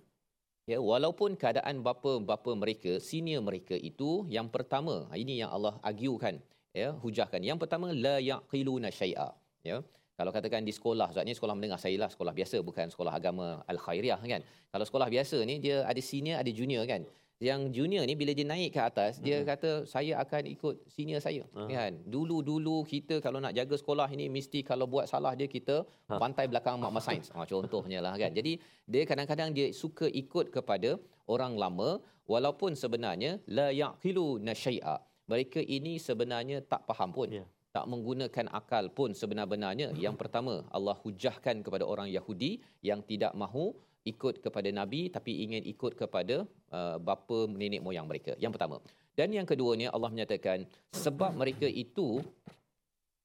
ya 0.65 0.79
walaupun 0.91 1.37
keadaan 1.37 1.85
bapa-bapa 1.85 2.51
mereka 2.63 2.97
senior 2.97 3.45
mereka 3.45 3.77
itu 3.77 4.25
yang 4.37 4.49
pertama 4.55 5.05
ha, 5.11 5.15
ini 5.21 5.45
yang 5.45 5.53
Allah 5.57 5.77
argukan 5.85 6.41
ya 6.73 6.89
hujahkan. 7.05 7.41
Yang 7.45 7.59
pertama 7.63 7.93
la 7.93 8.17
yaqiluna 8.31 8.89
syai'a 8.89 9.29
ya. 9.71 9.79
Kalau 10.17 10.33
katakan 10.37 10.65
di 10.69 10.73
sekolah 10.77 11.09
ni 11.29 11.33
sekolah 11.33 11.55
menengah 11.57 11.81
saya 11.81 11.97
lah 11.97 12.11
sekolah 12.13 12.33
biasa 12.37 12.57
bukan 12.61 12.93
sekolah 12.93 13.13
agama 13.21 13.47
al 13.73 13.79
khairiah 13.85 14.21
kan. 14.21 14.43
Kalau 14.73 14.85
sekolah 14.89 15.09
biasa 15.15 15.37
ni 15.51 15.61
dia 15.65 15.85
ada 15.91 16.01
senior 16.01 16.37
ada 16.43 16.51
junior 16.53 16.85
kan 16.93 17.05
yang 17.41 17.73
junior 17.73 18.05
ni 18.05 18.13
bila 18.13 18.33
dia 18.37 18.45
naik 18.45 18.71
ke 18.77 18.81
atas 18.81 19.13
dia 19.19 19.41
Mm-mm. 19.41 19.49
kata 19.49 19.71
saya 19.89 20.21
akan 20.21 20.43
ikut 20.55 20.75
senior 20.93 21.21
saya 21.25 21.43
Ah. 21.57 21.65
kan 21.67 21.93
dulu-dulu 22.05 22.85
kita 22.85 23.17
kalau 23.25 23.41
nak 23.41 23.57
jaga 23.57 23.75
sekolah 23.81 24.09
ini 24.13 24.29
mesti 24.29 24.61
kalau 24.61 24.85
buat 24.85 25.09
salah 25.09 25.33
dia 25.33 25.49
kita 25.49 25.77
Ha. 26.11 26.21
pantai 26.21 26.45
belakang 26.53 26.77
mak 26.77 26.93
sains 27.01 27.29
ha, 27.33 27.49
contohnya 27.49 27.99
lah 28.05 28.13
kan 28.21 28.31
jadi 28.31 28.53
dia 28.85 29.03
kadang-kadang 29.09 29.51
dia 29.57 29.67
suka 29.73 30.05
ikut 30.23 30.53
kepada 30.53 30.91
orang 31.27 31.57
lama 31.57 31.91
walaupun 32.29 32.77
sebenarnya 32.77 33.41
la 33.49 33.69
yaqilu 33.73 34.37
nasyai'a 34.49 34.97
mereka 35.33 35.61
ini 35.77 35.97
sebenarnya 35.97 36.61
tak 36.73 36.85
faham 36.91 37.09
pun 37.17 37.29
Ya. 37.39 37.45
tak 37.71 37.87
menggunakan 37.87 38.47
akal 38.51 38.91
pun 38.91 39.15
sebenar-benarnya 39.15 39.95
yang 40.05 40.19
pertama 40.19 40.55
Allah 40.77 40.97
hujahkan 41.05 41.57
kepada 41.65 41.87
orang 41.87 42.11
Yahudi 42.11 42.53
yang 42.83 43.01
tidak 43.11 43.33
mahu 43.33 43.67
ikut 44.09 44.41
kepada 44.41 44.69
nabi 44.73 45.13
tapi 45.13 45.45
ingin 45.45 45.65
ikut 45.69 45.93
kepada 45.97 46.49
uh, 46.73 46.97
bapa 46.97 47.49
nenek 47.51 47.85
moyang 47.85 48.09
mereka. 48.09 48.33
Yang 48.41 48.57
pertama. 48.57 48.77
Dan 49.13 49.35
yang 49.37 49.45
keduanya 49.45 49.93
Allah 49.93 50.09
menyatakan 50.09 50.65
sebab 50.97 51.37
mereka 51.37 51.69
itu 51.69 52.25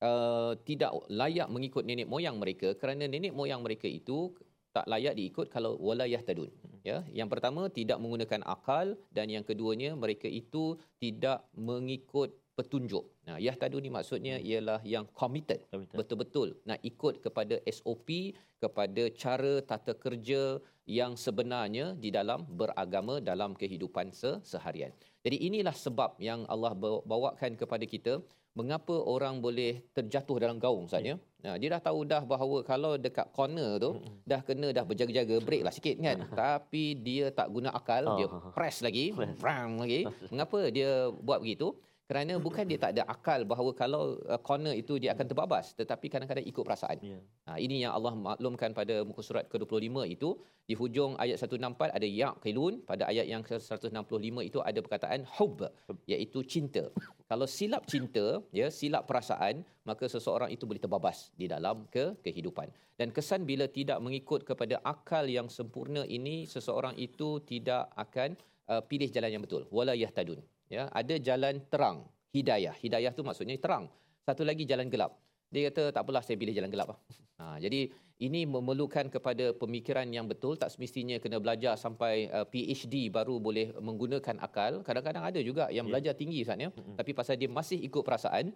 uh, 0.04 0.54
tidak 0.68 0.92
layak 1.08 1.48
mengikut 1.48 1.84
nenek 1.88 2.10
moyang 2.10 2.36
mereka 2.36 2.76
kerana 2.76 3.08
nenek 3.08 3.32
moyang 3.32 3.64
mereka 3.64 3.88
itu 3.88 4.34
tak 4.76 4.92
layak 4.92 5.16
diikut 5.16 5.48
kalau 5.48 5.80
walayah 5.80 6.20
tadun 6.20 6.52
ya 6.84 7.00
yang 7.16 7.32
pertama 7.32 7.72
tidak 7.72 7.96
menggunakan 8.04 8.44
akal 8.44 9.00
dan 9.16 9.32
yang 9.32 9.48
keduanya 9.48 9.96
mereka 9.96 10.28
itu 10.28 10.76
tidak 11.00 11.48
mengikut 11.56 12.36
petunjuk 12.56 13.04
nah 13.22 13.38
yahtadun 13.38 13.80
ni 13.80 13.90
maksudnya 13.90 14.36
ialah 14.40 14.80
yang 14.86 15.06
committed 15.12 15.60
Committed. 15.68 15.96
betul-betul 15.96 16.48
nak 16.64 16.80
ikut 16.82 17.20
kepada 17.20 17.60
SOP 17.68 18.10
kepada 18.58 19.04
cara 19.14 19.60
tata 19.62 19.94
kerja 19.96 20.58
yang 20.86 21.14
sebenarnya 21.16 21.94
di 21.96 22.10
dalam 22.10 22.46
beragama 22.50 23.18
dalam 23.20 23.52
kehidupan 23.54 24.10
se- 24.12 24.38
seharian. 24.44 24.94
Jadi 25.20 25.42
inilah 25.42 25.74
sebab 25.76 26.14
yang 26.20 26.46
Allah 26.46 26.74
bawa- 26.74 27.02
bawakan 27.04 27.58
kepada 27.58 27.82
kita 27.84 28.22
mengapa 28.54 28.94
orang 28.94 29.42
boleh 29.42 29.82
terjatuh 29.92 30.38
dalam 30.38 30.56
gaung 30.56 30.86
Ustaz 30.86 31.02
ya. 31.02 31.18
Nah, 31.42 31.58
dia 31.58 31.74
dah 31.74 31.82
tahu 31.84 32.06
dah 32.06 32.22
bahawa 32.24 32.62
kalau 32.62 32.96
dekat 32.98 33.28
corner 33.32 33.78
tu 33.78 33.98
dah 34.24 34.40
kena 34.40 34.70
dah 34.70 34.82
berjaga-jaga 34.82 35.36
break 35.40 35.62
lah 35.62 35.74
sikit 35.74 35.98
kan. 36.00 36.18
Tapi 36.40 36.96
dia 36.98 37.30
tak 37.30 37.50
guna 37.50 37.70
akal, 37.72 38.06
dia 38.16 38.28
Ah. 38.28 38.54
press 38.54 38.80
lagi, 38.80 39.10
bram 39.36 39.82
lagi. 39.82 40.06
Mengapa 40.32 40.70
dia 40.70 40.92
buat 41.12 41.42
begitu? 41.42 41.74
Kerana 42.06 42.38
bukan 42.38 42.70
dia 42.70 42.78
tak 42.78 42.92
ada 42.94 43.04
akal 43.10 43.50
bahawa 43.50 43.74
kalau 43.74 44.22
uh, 44.30 44.38
corner 44.38 44.78
itu 44.78 45.02
dia 45.02 45.18
akan 45.18 45.26
terbabas 45.26 45.74
tetapi 45.74 46.06
kadang-kadang 46.14 46.46
ikut 46.46 46.62
perasaan. 46.62 46.98
Ya. 47.02 47.18
Ha, 47.50 47.58
ini 47.58 47.82
yang 47.82 47.98
Allah 47.98 48.14
maklumkan 48.14 48.78
pada 48.78 49.02
muka 49.02 49.26
surat 49.26 49.50
ke-25 49.50 50.06
itu 50.14 50.38
di 50.70 50.78
hujung 50.78 51.18
ayat 51.18 51.42
164 51.42 51.98
ada 51.98 52.06
yaqilun 52.06 52.86
pada 52.86 53.10
ayat 53.10 53.26
yang 53.26 53.42
ke-165 53.42 54.38
itu 54.46 54.60
ada 54.62 54.80
perkataan 54.86 55.26
hub 55.26 55.66
iaitu 56.06 56.46
cinta. 56.46 56.86
Kalau 57.26 57.50
silap 57.50 57.90
cinta 57.90 58.38
ya 58.54 58.70
silap 58.70 59.10
perasaan 59.10 59.66
maka 59.90 60.06
seseorang 60.06 60.54
itu 60.54 60.70
boleh 60.70 60.82
terbabas 60.86 61.34
di 61.34 61.50
dalam 61.50 61.90
ke 61.90 62.14
kehidupan. 62.22 62.70
Dan 63.02 63.10
kesan 63.10 63.50
bila 63.50 63.66
tidak 63.66 63.98
mengikut 63.98 64.46
kepada 64.46 64.78
akal 64.86 65.26
yang 65.26 65.50
sempurna 65.50 66.06
ini 66.06 66.46
seseorang 66.46 66.94
itu 67.02 67.42
tidak 67.50 67.90
akan 67.98 68.38
uh, 68.70 68.82
pilih 68.86 69.10
jalan 69.10 69.34
yang 69.36 69.44
betul. 69.44 69.66
Wala 69.74 69.98
yahtadun. 69.98 70.40
Ya, 70.66 70.90
ada 70.90 71.16
jalan 71.22 71.62
terang, 71.70 72.10
hidayah. 72.34 72.74
Hidayah 72.74 73.14
tu 73.14 73.22
maksudnya 73.22 73.54
terang. 73.62 73.86
Satu 74.26 74.42
lagi 74.42 74.66
jalan 74.66 74.90
gelap. 74.90 75.14
Dia 75.54 75.70
kata 75.70 75.94
tak 75.94 76.02
apalah 76.04 76.26
saya 76.26 76.36
pilih 76.36 76.54
jalan 76.54 76.70
gelap 76.70 76.96
lah. 76.96 77.00
Ha, 77.36 77.60
jadi 77.60 77.92
ini 78.24 78.48
memerlukan 78.48 79.12
kepada 79.12 79.52
pemikiran 79.52 80.08
yang 80.08 80.24
betul 80.24 80.56
tak 80.56 80.72
semestinya 80.72 81.20
kena 81.20 81.36
belajar 81.36 81.76
sampai 81.76 82.32
uh, 82.32 82.48
PhD 82.48 83.12
baru 83.12 83.44
boleh 83.44 83.76
menggunakan 83.76 84.40
akal. 84.40 84.80
Kadang-kadang 84.88 85.20
ada 85.20 85.44
juga 85.44 85.68
yang 85.68 85.84
Ya. 85.84 85.92
belajar 85.92 86.14
tinggi 86.16 86.48
Ustaz 86.48 86.56
ya. 86.56 86.72
Tapi 86.72 87.12
pasal 87.12 87.36
dia 87.36 87.52
masih 87.52 87.76
ikut 87.84 88.08
perasaan 88.08 88.56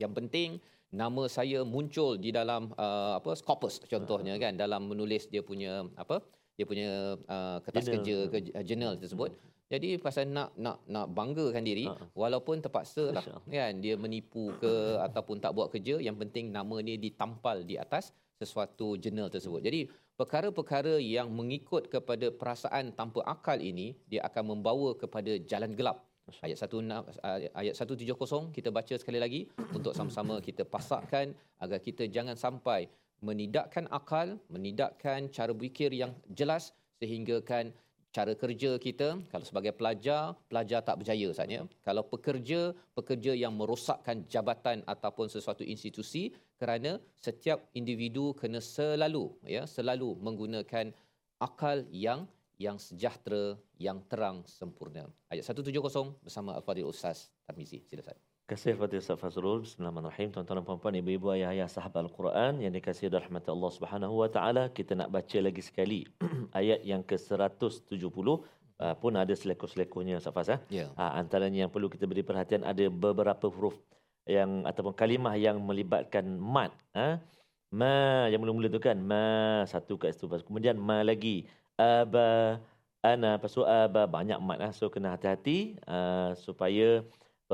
yang 0.00 0.16
penting 0.16 0.56
nama 0.88 1.28
saya 1.28 1.68
muncul 1.68 2.16
di 2.16 2.32
dalam 2.32 2.72
uh, 2.80 3.20
apa 3.20 3.36
Scopus 3.36 3.84
contohnya 3.84 4.40
kan 4.40 4.56
dalam 4.56 4.88
menulis 4.88 5.28
dia 5.28 5.44
punya 5.44 5.84
apa 5.92 6.24
dia 6.56 6.64
punya 6.64 7.20
uh, 7.28 7.60
kertas 7.60 7.84
Journal. 7.84 7.96
kerja 8.00 8.16
ke 8.32 8.38
uh, 8.56 8.64
jurnal 8.64 8.92
tersebut. 8.96 9.30
Jadi 9.72 9.96
pasal 10.04 10.28
nak 10.36 10.52
nak 10.64 10.84
nak 10.94 11.06
banggakan 11.16 11.64
diri 11.64 11.88
Ha. 11.88 11.96
walaupun 12.22 12.60
terpaksa 12.64 13.04
lah 13.16 13.24
kan 13.54 13.72
dia 13.84 13.94
menipu 14.04 14.52
ke 14.62 14.72
ataupun 15.06 15.40
tak 15.44 15.52
buat 15.56 15.68
kerja 15.74 15.96
yang 16.06 16.16
penting 16.20 16.52
nama 16.56 16.76
ni 16.88 16.94
ditampal 17.04 17.64
di 17.70 17.80
atas 17.84 18.12
sesuatu 18.40 19.00
jurnal 19.02 19.28
tersebut. 19.34 19.60
Jadi 19.64 19.80
perkara-perkara 20.20 20.94
yang 21.00 21.28
mengikut 21.32 21.88
kepada 21.94 22.28
perasaan 22.40 22.92
tanpa 22.98 23.24
akal 23.34 23.58
ini 23.70 23.96
dia 24.12 24.20
akan 24.28 24.44
membawa 24.52 24.92
kepada 25.02 25.32
jalan 25.50 25.72
gelap. 25.78 26.04
Ayat 26.46 26.58
1 26.60 27.58
ayat 27.60 27.74
170 27.74 28.54
kita 28.56 28.68
baca 28.70 28.94
sekali 28.94 29.18
lagi 29.24 29.40
untuk 29.74 29.92
sama-sama 29.98 30.38
kita 30.38 30.62
pasakkan 30.74 31.34
agar 31.64 31.78
kita 31.82 32.06
jangan 32.06 32.36
sampai 32.38 32.86
menidakkan 33.28 33.86
akal, 33.98 34.38
menidakkan 34.54 35.30
cara 35.36 35.50
berfikir 35.56 35.90
yang 35.94 36.12
jelas 36.38 36.74
sehingga 37.02 37.42
kan 37.42 37.74
cara 38.12 38.32
kerja 38.36 38.76
kita 38.76 39.08
kalau 39.32 39.44
sebagai 39.48 39.72
pelajar 39.72 40.36
pelajar 40.50 40.80
tak 40.84 41.00
berjaya 41.00 41.28
saatnya. 41.32 41.64
Kalau 41.80 42.04
pekerja 42.04 42.76
pekerja 42.92 43.32
yang 43.32 43.56
merosakkan 43.56 44.28
jabatan 44.28 44.84
ataupun 44.84 45.32
sesuatu 45.32 45.64
institusi 45.64 46.36
kerana 46.60 47.00
setiap 47.16 47.58
individu 47.72 48.36
kena 48.36 48.60
selalu 48.60 49.32
ya 49.48 49.64
selalu 49.64 50.14
menggunakan 50.20 50.92
akal 51.40 51.88
yang 51.90 52.28
yang 52.60 52.76
sejahtera 52.78 53.58
yang 53.80 53.98
terang 54.06 54.44
sempurna. 54.46 55.08
Ayat 55.32 55.48
170 55.48 56.22
bersama 56.22 56.54
al-fadil 56.54 56.86
ustaz 56.86 57.32
Tarmizi. 57.48 57.82
Sila 57.88 58.04
Terima 58.06 58.31
kasih 58.52 58.76
kepada 58.76 59.00
Ustaz 59.00 59.16
Fazrul. 59.16 59.64
Bismillahirrahmanirrahim. 59.64 60.28
Tuan-tuan 60.28 60.60
dan 60.60 60.64
puan-puan, 60.68 60.92
ibu-ibu, 61.00 61.32
ayah-ayah 61.32 61.72
sahabat 61.72 62.04
Al-Quran 62.04 62.60
yang 62.60 62.68
dikasihi 62.76 63.08
dan 63.08 63.24
rahmat 63.24 63.48
Allah 63.48 63.70
Subhanahu 63.72 64.14
wa 64.20 64.28
taala, 64.28 64.68
kita 64.68 64.92
nak 64.92 65.08
baca 65.08 65.38
lagi 65.40 65.64
sekali 65.64 66.04
ayat 66.60 66.84
yang 66.84 67.00
ke-170 67.00 67.96
uh, 67.96 68.94
pun 69.00 69.12
ada 69.16 69.32
selekoh-selekohnya 69.32 70.20
Ustaz 70.20 70.36
Faz. 70.36 70.52
Eh? 70.52 70.60
ya 70.68 70.84
Ha, 71.00 71.16
antaranya 71.16 71.64
yang 71.64 71.72
perlu 71.72 71.88
kita 71.88 72.04
beri 72.04 72.20
perhatian 72.20 72.60
ada 72.60 72.84
beberapa 72.92 73.48
huruf 73.48 73.80
yang 74.28 74.68
ataupun 74.68 74.92
kalimah 75.00 75.32
yang 75.40 75.56
melibatkan 75.56 76.28
mat. 76.36 76.76
Ha? 76.92 77.24
Ma 77.72 78.28
yang 78.28 78.44
mula-mula 78.44 78.68
tu 78.68 78.84
kan 78.84 79.00
ma 79.00 79.64
satu 79.64 79.96
kat 79.96 80.12
situ. 80.12 80.28
Kemudian 80.28 80.76
ma 80.76 81.00
lagi 81.00 81.48
aba 81.80 82.60
ana 83.00 83.40
lepas 83.40 83.48
tu 83.56 83.64
aba 83.64 84.04
banyak 84.04 84.36
mat 84.44 84.60
lah. 84.60 84.72
So 84.76 84.92
kena 84.92 85.16
hati-hati 85.16 85.80
uh, 85.88 86.36
supaya 86.36 87.00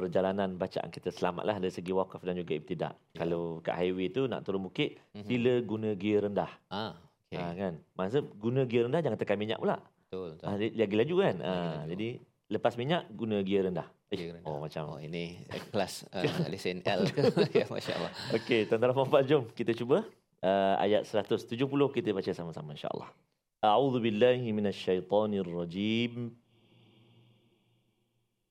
perjalanan 0.00 0.54
bacaan 0.54 0.88
kita 0.88 1.08
selamatlah 1.08 1.56
dari 1.56 1.68
segi 1.68 1.90
wakaf 1.90 2.20
dan 2.20 2.34
juga 2.34 2.54
ibtidak. 2.54 2.94
Ya. 3.12 3.18
Kalau 3.18 3.58
kat 3.58 3.74
highway 3.74 4.08
tu 4.08 4.24
nak 4.24 4.42
turun 4.42 4.62
bukit 4.62 4.96
Mhm. 5.12 5.24
sila 5.24 5.52
guna 5.62 5.90
gear 5.92 6.22
rendah. 6.24 6.50
ah 6.68 6.94
okey 7.26 7.36
Ha, 7.36 7.52
kan? 7.52 7.74
Maksud 7.94 8.24
guna 8.36 8.62
gear 8.64 8.86
rendah 8.86 9.00
jangan 9.00 9.16
tekan 9.16 9.36
minyak 9.36 9.58
pula. 9.58 9.82
betul 10.04 10.32
betul 10.32 10.46
Ha, 10.46 10.56
lagi 10.56 10.94
laju 10.96 11.14
kan? 11.18 11.36
Ha, 11.38 11.52
laju. 11.52 11.88
jadi 11.90 12.08
lepas 12.48 12.72
minyak 12.74 13.02
guna 13.12 13.36
gear 13.42 13.64
rendah. 13.64 13.88
Eh, 14.08 14.16
Gear 14.16 14.32
rendah. 14.34 14.48
Oh 14.48 14.56
macam. 14.58 14.82
oh 14.88 14.98
ini 14.98 15.36
kelas 15.68 16.08
uh, 16.08 16.24
lesen 16.52 16.80
L 16.80 17.04
ke 17.06 17.20
ya 17.60 17.68
masya-Allah 17.68 18.08
Okey, 18.32 18.64
tuan-tuan 18.64 18.88
dan 18.88 18.96
puan-puan 18.96 19.20
jom 19.22 19.44
kita 19.52 19.72
cuba 19.72 20.00
uh, 20.40 20.74
ayat 20.80 21.04
170 21.04 21.44
kita 21.92 22.08
baca 22.10 22.30
sama-sama 22.32 22.72
insya-Allah. 22.72 23.12
A'udzu 23.58 23.98
billahi 23.98 24.48
minasyaitonir 24.48 25.44
rajim. 25.44 26.32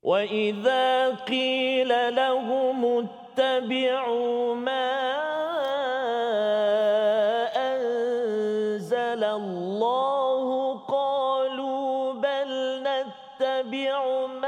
وإذا 0.08 1.10
قيل 1.28 2.16
لهم 2.16 3.08
اتبعوا 3.38 4.56
ما 4.56 4.92
أنزل 7.56 9.24
الله 9.24 10.78
قالوا 10.88 12.14
بل 12.14 12.84
نتبع 12.88 14.26
ما 14.28 14.47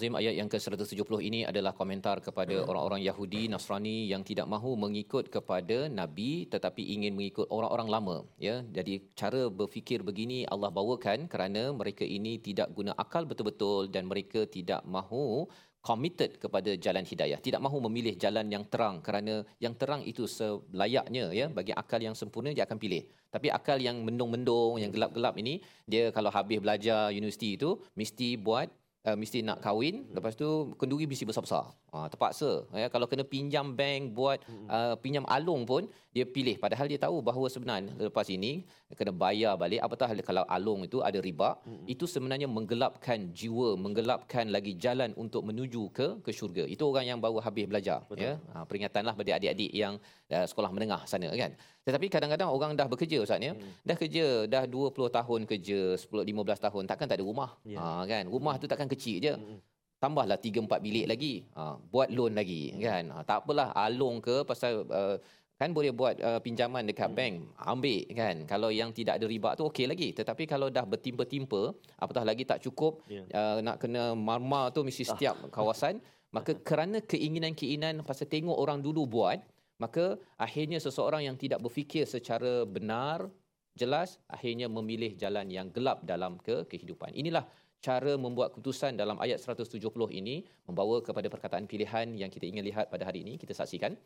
Al-Azim 0.00 0.16
ayat 0.16 0.32
yang 0.40 0.48
ke-170 0.48 1.20
ini 1.28 1.40
adalah 1.44 1.76
komentar 1.76 2.24
kepada 2.24 2.64
orang-orang 2.64 3.04
Yahudi 3.04 3.52
Nasrani 3.52 4.08
yang 4.08 4.24
tidak 4.24 4.48
mahu 4.48 4.72
mengikut 4.72 5.28
kepada 5.28 5.92
nabi 5.92 6.48
tetapi 6.48 6.96
ingin 6.96 7.12
mengikut 7.12 7.44
orang-orang 7.52 7.88
lama 7.92 8.16
ya. 8.40 8.64
Jadi 8.72 9.12
cara 9.12 9.52
berfikir 9.52 10.00
begini 10.00 10.48
Allah 10.48 10.72
bawakan 10.72 11.28
kerana 11.28 11.76
mereka 11.76 12.08
ini 12.08 12.40
tidak 12.40 12.72
guna 12.72 12.96
akal 12.96 13.28
betul-betul 13.28 13.92
dan 13.92 14.08
mereka 14.08 14.48
tidak 14.48 14.80
mahu 14.88 15.44
committed 15.84 16.40
kepada 16.40 16.72
jalan 16.80 17.04
hidayah. 17.04 17.36
Tidak 17.36 17.60
mahu 17.60 17.84
memilih 17.84 18.16
jalan 18.16 18.48
yang 18.48 18.64
terang 18.72 19.04
kerana 19.04 19.44
yang 19.60 19.76
terang 19.76 20.00
itu 20.00 20.24
selayaknya 20.24 21.28
ya 21.28 21.52
bagi 21.52 21.76
akal 21.76 22.00
yang 22.00 22.16
sempurna 22.16 22.56
dia 22.56 22.64
akan 22.64 22.80
pilih. 22.80 23.04
Tapi 23.28 23.52
akal 23.52 23.76
yang 23.76 24.00
mendung-mendung, 24.00 24.80
yang 24.80 24.88
gelap-gelap 24.88 25.36
ini 25.36 25.60
dia 25.84 26.08
kalau 26.08 26.32
habis 26.32 26.56
belajar 26.56 27.12
universiti 27.12 27.60
itu 27.60 27.76
mesti 28.00 28.40
buat 28.40 28.79
uh, 29.08 29.16
mesti 29.20 29.38
nak 29.48 29.58
kahwin 29.64 30.04
lepas 30.16 30.34
tu 30.36 30.48
kenduri 30.80 31.04
mesti 31.10 31.24
besar-besar. 31.28 31.64
Ha, 31.90 32.06
terpaksa 32.06 32.50
ya 32.82 32.86
kalau 32.94 33.06
kena 33.10 33.24
pinjam 33.26 33.74
bank 33.78 34.14
buat 34.18 34.38
uh, 34.70 34.94
pinjam 35.02 35.26
alung 35.26 35.66
pun 35.66 35.90
dia 36.14 36.22
pilih 36.22 36.54
padahal 36.62 36.86
dia 36.86 36.98
tahu 37.02 37.18
bahawa 37.18 37.46
sebenarnya 37.50 37.90
lepas 38.06 38.26
ini 38.30 38.62
kena 38.94 39.10
bayar 39.10 39.58
balik 39.58 39.82
apatah 39.82 40.06
kalau 40.22 40.44
alung 40.46 40.86
itu 40.86 41.02
ada 41.08 41.18
riba 41.18 41.58
itu 41.90 42.06
sebenarnya 42.06 42.46
menggelapkan 42.46 43.34
jiwa 43.34 43.74
menggelapkan 43.74 44.54
lagi 44.54 44.78
jalan 44.78 45.10
untuk 45.18 45.42
menuju 45.48 45.82
ke 45.90 46.06
ke 46.22 46.30
syurga. 46.30 46.64
Itu 46.74 46.86
orang 46.90 47.06
yang 47.10 47.18
baru 47.18 47.42
habis 47.42 47.66
belajar 47.66 48.06
Betul. 48.06 48.22
ya. 48.22 48.32
Ha, 48.54 48.62
peringatanlah 48.68 49.14
bagi 49.18 49.32
adik-adik 49.34 49.70
yang 49.74 49.98
uh, 50.30 50.46
sekolah 50.46 50.70
menengah 50.70 51.02
sana 51.10 51.28
kan. 51.34 51.52
Tetapi 51.80 52.06
kadang-kadang 52.12 52.52
orang 52.52 52.76
dah 52.76 52.84
bekerja 52.84 53.24
ustaz 53.24 53.40
ya. 53.40 53.56
Hmm. 53.56 53.72
Dah 53.82 53.96
kerja 53.96 54.44
dah 54.44 54.64
20 54.68 54.92
tahun 54.92 55.40
kerja 55.48 55.96
10 55.96 56.06
15 56.06 56.66
tahun 56.66 56.82
takkan 56.84 57.06
tak 57.08 57.18
ada 57.18 57.24
rumah. 57.24 57.56
Ya. 57.64 57.80
Ha 57.80 58.04
kan. 58.04 58.24
Rumah 58.28 58.54
tu 58.60 58.68
takkan 58.68 58.88
kecil 58.88 59.16
je. 59.18 59.34
Mm-mm. 59.34 59.58
Tambahlah 60.00 60.36
3 60.36 60.64
4 60.64 60.80
bilik 60.80 61.06
lagi. 61.08 61.44
Ha 61.56 61.80
buat 61.88 62.12
loan 62.12 62.36
lagi 62.36 62.76
kan. 62.76 63.04
Ha, 63.12 63.24
tak 63.24 63.44
apalah 63.44 63.72
alung 63.72 64.20
ke 64.20 64.44
pasal 64.44 64.84
uh, 64.88 65.16
kan 65.60 65.76
boleh 65.76 65.92
buat 65.92 66.16
uh, 66.24 66.40
pinjaman 66.40 66.88
dekat 66.88 67.12
bank 67.12 67.52
ambil 67.68 68.00
kan 68.16 68.48
kalau 68.48 68.72
yang 68.72 68.96
tidak 68.96 69.20
ada 69.20 69.28
riba 69.28 69.52
tu 69.52 69.68
okey 69.68 69.84
lagi 69.84 70.08
tetapi 70.16 70.48
kalau 70.48 70.72
dah 70.72 70.88
bertimpa-timpa 70.88 71.76
apatah 72.00 72.24
lagi 72.24 72.48
tak 72.48 72.64
cukup 72.64 73.04
Ya. 73.12 73.28
uh, 73.28 73.60
nak 73.60 73.76
kena 73.76 74.16
marmar 74.16 74.72
tu 74.72 74.80
mesti 74.80 75.04
setiap 75.04 75.36
kawasan 75.52 76.00
maka 76.32 76.56
kerana 76.68 77.04
keinginan-keinginan 77.04 78.00
pasal 78.08 78.24
tengok 78.24 78.56
orang 78.56 78.80
dulu 78.80 79.04
buat 79.04 79.36
maka 79.80 80.20
akhirnya 80.36 80.76
seseorang 80.76 81.24
yang 81.26 81.36
tidak 81.40 81.58
berfikir 81.64 82.04
secara 82.04 82.68
benar 82.68 83.32
jelas 83.72 84.20
akhirnya 84.28 84.68
memilih 84.68 85.16
jalan 85.16 85.48
yang 85.48 85.72
gelap 85.72 86.04
dalam 86.04 86.36
ke 86.38 86.68
kehidupan. 86.68 87.16
Inilah 87.16 87.48
cara 87.80 88.12
membuat 88.20 88.52
keputusan 88.52 89.00
dalam 89.00 89.16
ayat 89.24 89.40
170 89.40 89.80
ini 90.12 90.44
membawa 90.68 91.00
kepada 91.00 91.32
perkataan 91.32 91.64
pilihan 91.64 92.12
yang 92.12 92.28
kita 92.28 92.44
ingin 92.44 92.64
lihat 92.68 92.92
pada 92.92 93.08
hari 93.08 93.24
ini 93.24 93.40
kita 93.40 93.56
saksikan 93.56 93.96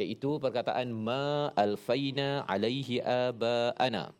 iaitu 0.00 0.40
perkataan 0.40 0.88
ma 0.88 1.52
alfaina 1.52 2.48
alaihi 2.48 3.04
abaana 3.04 4.16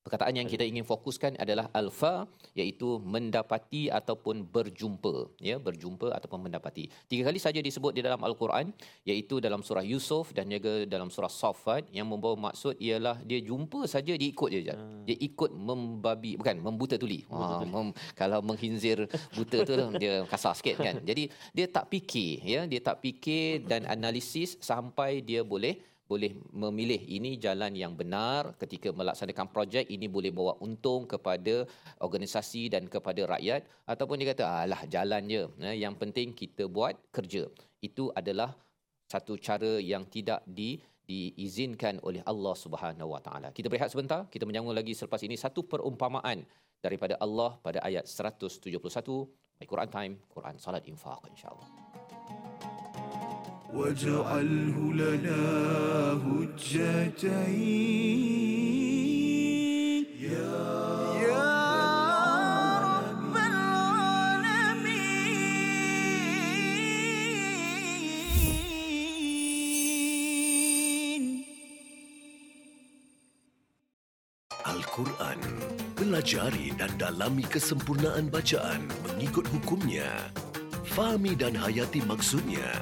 Perkataan 0.00 0.32
yang 0.32 0.48
kita 0.48 0.64
ingin 0.64 0.80
fokuskan 0.80 1.36
adalah 1.36 1.68
alfa 1.76 2.24
iaitu 2.56 2.96
mendapati 3.04 3.92
ataupun 3.92 4.48
berjumpa 4.48 5.36
ya 5.36 5.60
berjumpa 5.60 6.16
ataupun 6.16 6.48
mendapati. 6.48 6.88
Tiga 7.04 7.28
kali 7.28 7.36
saja 7.36 7.60
disebut 7.60 7.92
di 7.92 8.00
dalam 8.00 8.16
al-Quran 8.24 8.72
iaitu 9.04 9.44
dalam 9.44 9.60
surah 9.60 9.84
Yusuf 9.84 10.32
dan 10.32 10.48
juga 10.48 10.88
dalam 10.88 11.12
surah 11.12 11.28
Saffat 11.28 11.84
yang 11.92 12.08
membawa 12.08 12.48
maksud 12.48 12.80
ialah 12.80 13.20
dia 13.28 13.44
jumpa 13.44 13.84
saja 13.84 14.16
dia 14.16 14.28
ikut 14.32 14.48
je. 14.48 14.72
Hmm. 14.72 15.04
Dia 15.04 15.20
ikut 15.20 15.52
membabi 15.52 16.40
bukan 16.40 16.56
membuta 16.64 16.96
tuli. 16.96 17.28
Membuta 17.28 17.52
Ha, 17.52 17.60
tuli. 17.60 17.68
mem, 17.68 17.88
kalau 18.16 18.40
menghinzir 18.40 19.04
buta 19.36 19.58
tu 19.68 19.76
dia 20.00 20.24
kasar 20.24 20.56
sikit 20.56 20.80
kan. 20.80 20.96
Jadi 21.04 21.28
dia 21.52 21.68
tak 21.68 21.92
fikir 21.92 22.40
ya, 22.40 22.64
dia 22.64 22.80
tak 22.80 23.04
fikir 23.04 23.68
dan 23.68 23.84
analisis 23.84 24.56
sampai 24.64 25.20
dia 25.20 25.44
boleh 25.44 25.76
boleh 26.10 26.32
memilih 26.50 26.98
ini 27.16 27.38
jalan 27.38 27.70
yang 27.82 27.94
benar. 27.94 28.58
Ketika 28.58 28.90
melaksanakan 28.90 29.46
projek 29.54 29.86
ini 29.94 30.10
boleh 30.10 30.34
bawa 30.34 30.58
untung 30.66 31.06
kepada 31.06 31.62
organisasi 32.02 32.62
dan 32.74 32.90
kepada 32.90 33.30
rakyat. 33.38 33.62
Ataupun 33.86 34.18
dia 34.18 34.34
kata 34.34 34.66
alah 34.66 34.82
jalan 34.90 35.22
je. 35.30 35.42
Eh, 35.62 35.76
yang 35.84 35.94
penting 35.94 36.34
kita 36.34 36.66
buat 36.66 36.98
kerja. 37.14 37.46
Itu 37.78 38.10
adalah 38.10 38.50
satu 39.06 39.38
cara 39.38 39.78
yang 39.78 40.02
tidak 40.10 40.42
di 40.42 40.82
diizinkan 41.10 41.98
oleh 42.06 42.22
Allah 42.22 42.54
Subhanahu 42.54 43.10
Wa 43.14 43.20
Taala. 43.26 43.48
Kita 43.50 43.66
berehat 43.66 43.90
sebentar, 43.90 44.30
kita 44.30 44.46
menyambung 44.46 44.70
lagi 44.70 44.94
selepas 44.94 45.18
ini 45.26 45.34
satu 45.34 45.66
perumpamaan 45.66 46.46
daripada 46.78 47.18
Allah 47.18 47.58
pada 47.58 47.82
ayat 47.82 48.06
171 48.06 48.70
My 49.58 49.66
Quran 49.66 49.90
Time, 49.90 50.12
Quran 50.30 50.54
Salat 50.62 50.86
Infaq 50.86 51.26
insya-Allah. 51.34 51.89
واجعله 53.73 54.77
لنا 54.93 55.41
هجتين 56.25 57.25
يا 60.21 60.55
يا 61.27 61.49
رب 62.87 63.35
العالمين 70.15 71.45
Al-Quran. 74.65 75.37
Pelajari 75.95 76.73
dan 76.75 76.91
dalami 76.97 77.45
kesempurnaan 77.45 78.27
bacaan 78.33 78.89
mengikut 79.05 79.45
hukumnya. 79.53 80.09
Fahami 80.95 81.37
dan 81.37 81.53
hayati 81.55 82.01
maksudnya. 82.03 82.81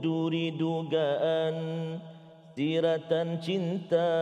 duri 0.00 0.52
dugaan 0.56 1.56
Siratan 2.52 3.40
cinta. 3.40 4.12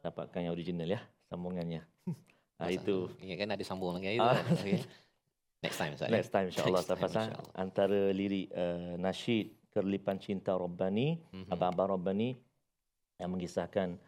Dapatkan 0.00 0.40
yang 0.40 0.56
original 0.56 0.88
ya 0.88 1.00
sambungannya. 1.28 1.84
Masa- 2.56 2.72
itu. 2.80 3.12
Ingat 3.20 3.36
kan 3.44 3.48
ada 3.52 3.64
sambung 3.64 4.00
lagi. 4.00 4.16
Ah. 4.16 4.40
Next 5.60 5.76
time 5.76 5.92
Ustaz. 5.92 6.06
ya? 6.06 6.12
next 6.12 6.30
time 6.30 6.46
insya-Allah 6.46 6.70
Next 6.76 6.86
time, 6.86 6.96
Ustaz 6.96 7.02
Fasah. 7.04 7.24
insyaAllah. 7.26 7.54
antara 7.56 8.00
lirik 8.10 8.46
uh, 8.50 8.94
nasyid 8.96 9.46
Kerlipan 9.68 10.16
Cinta 10.16 10.54
Rabbani, 10.54 11.18
Mhm. 11.28 11.50
Abang-abang 11.50 11.88
Rabbani 11.92 12.34
yang 13.16 13.30
mengisahkan 13.30 13.98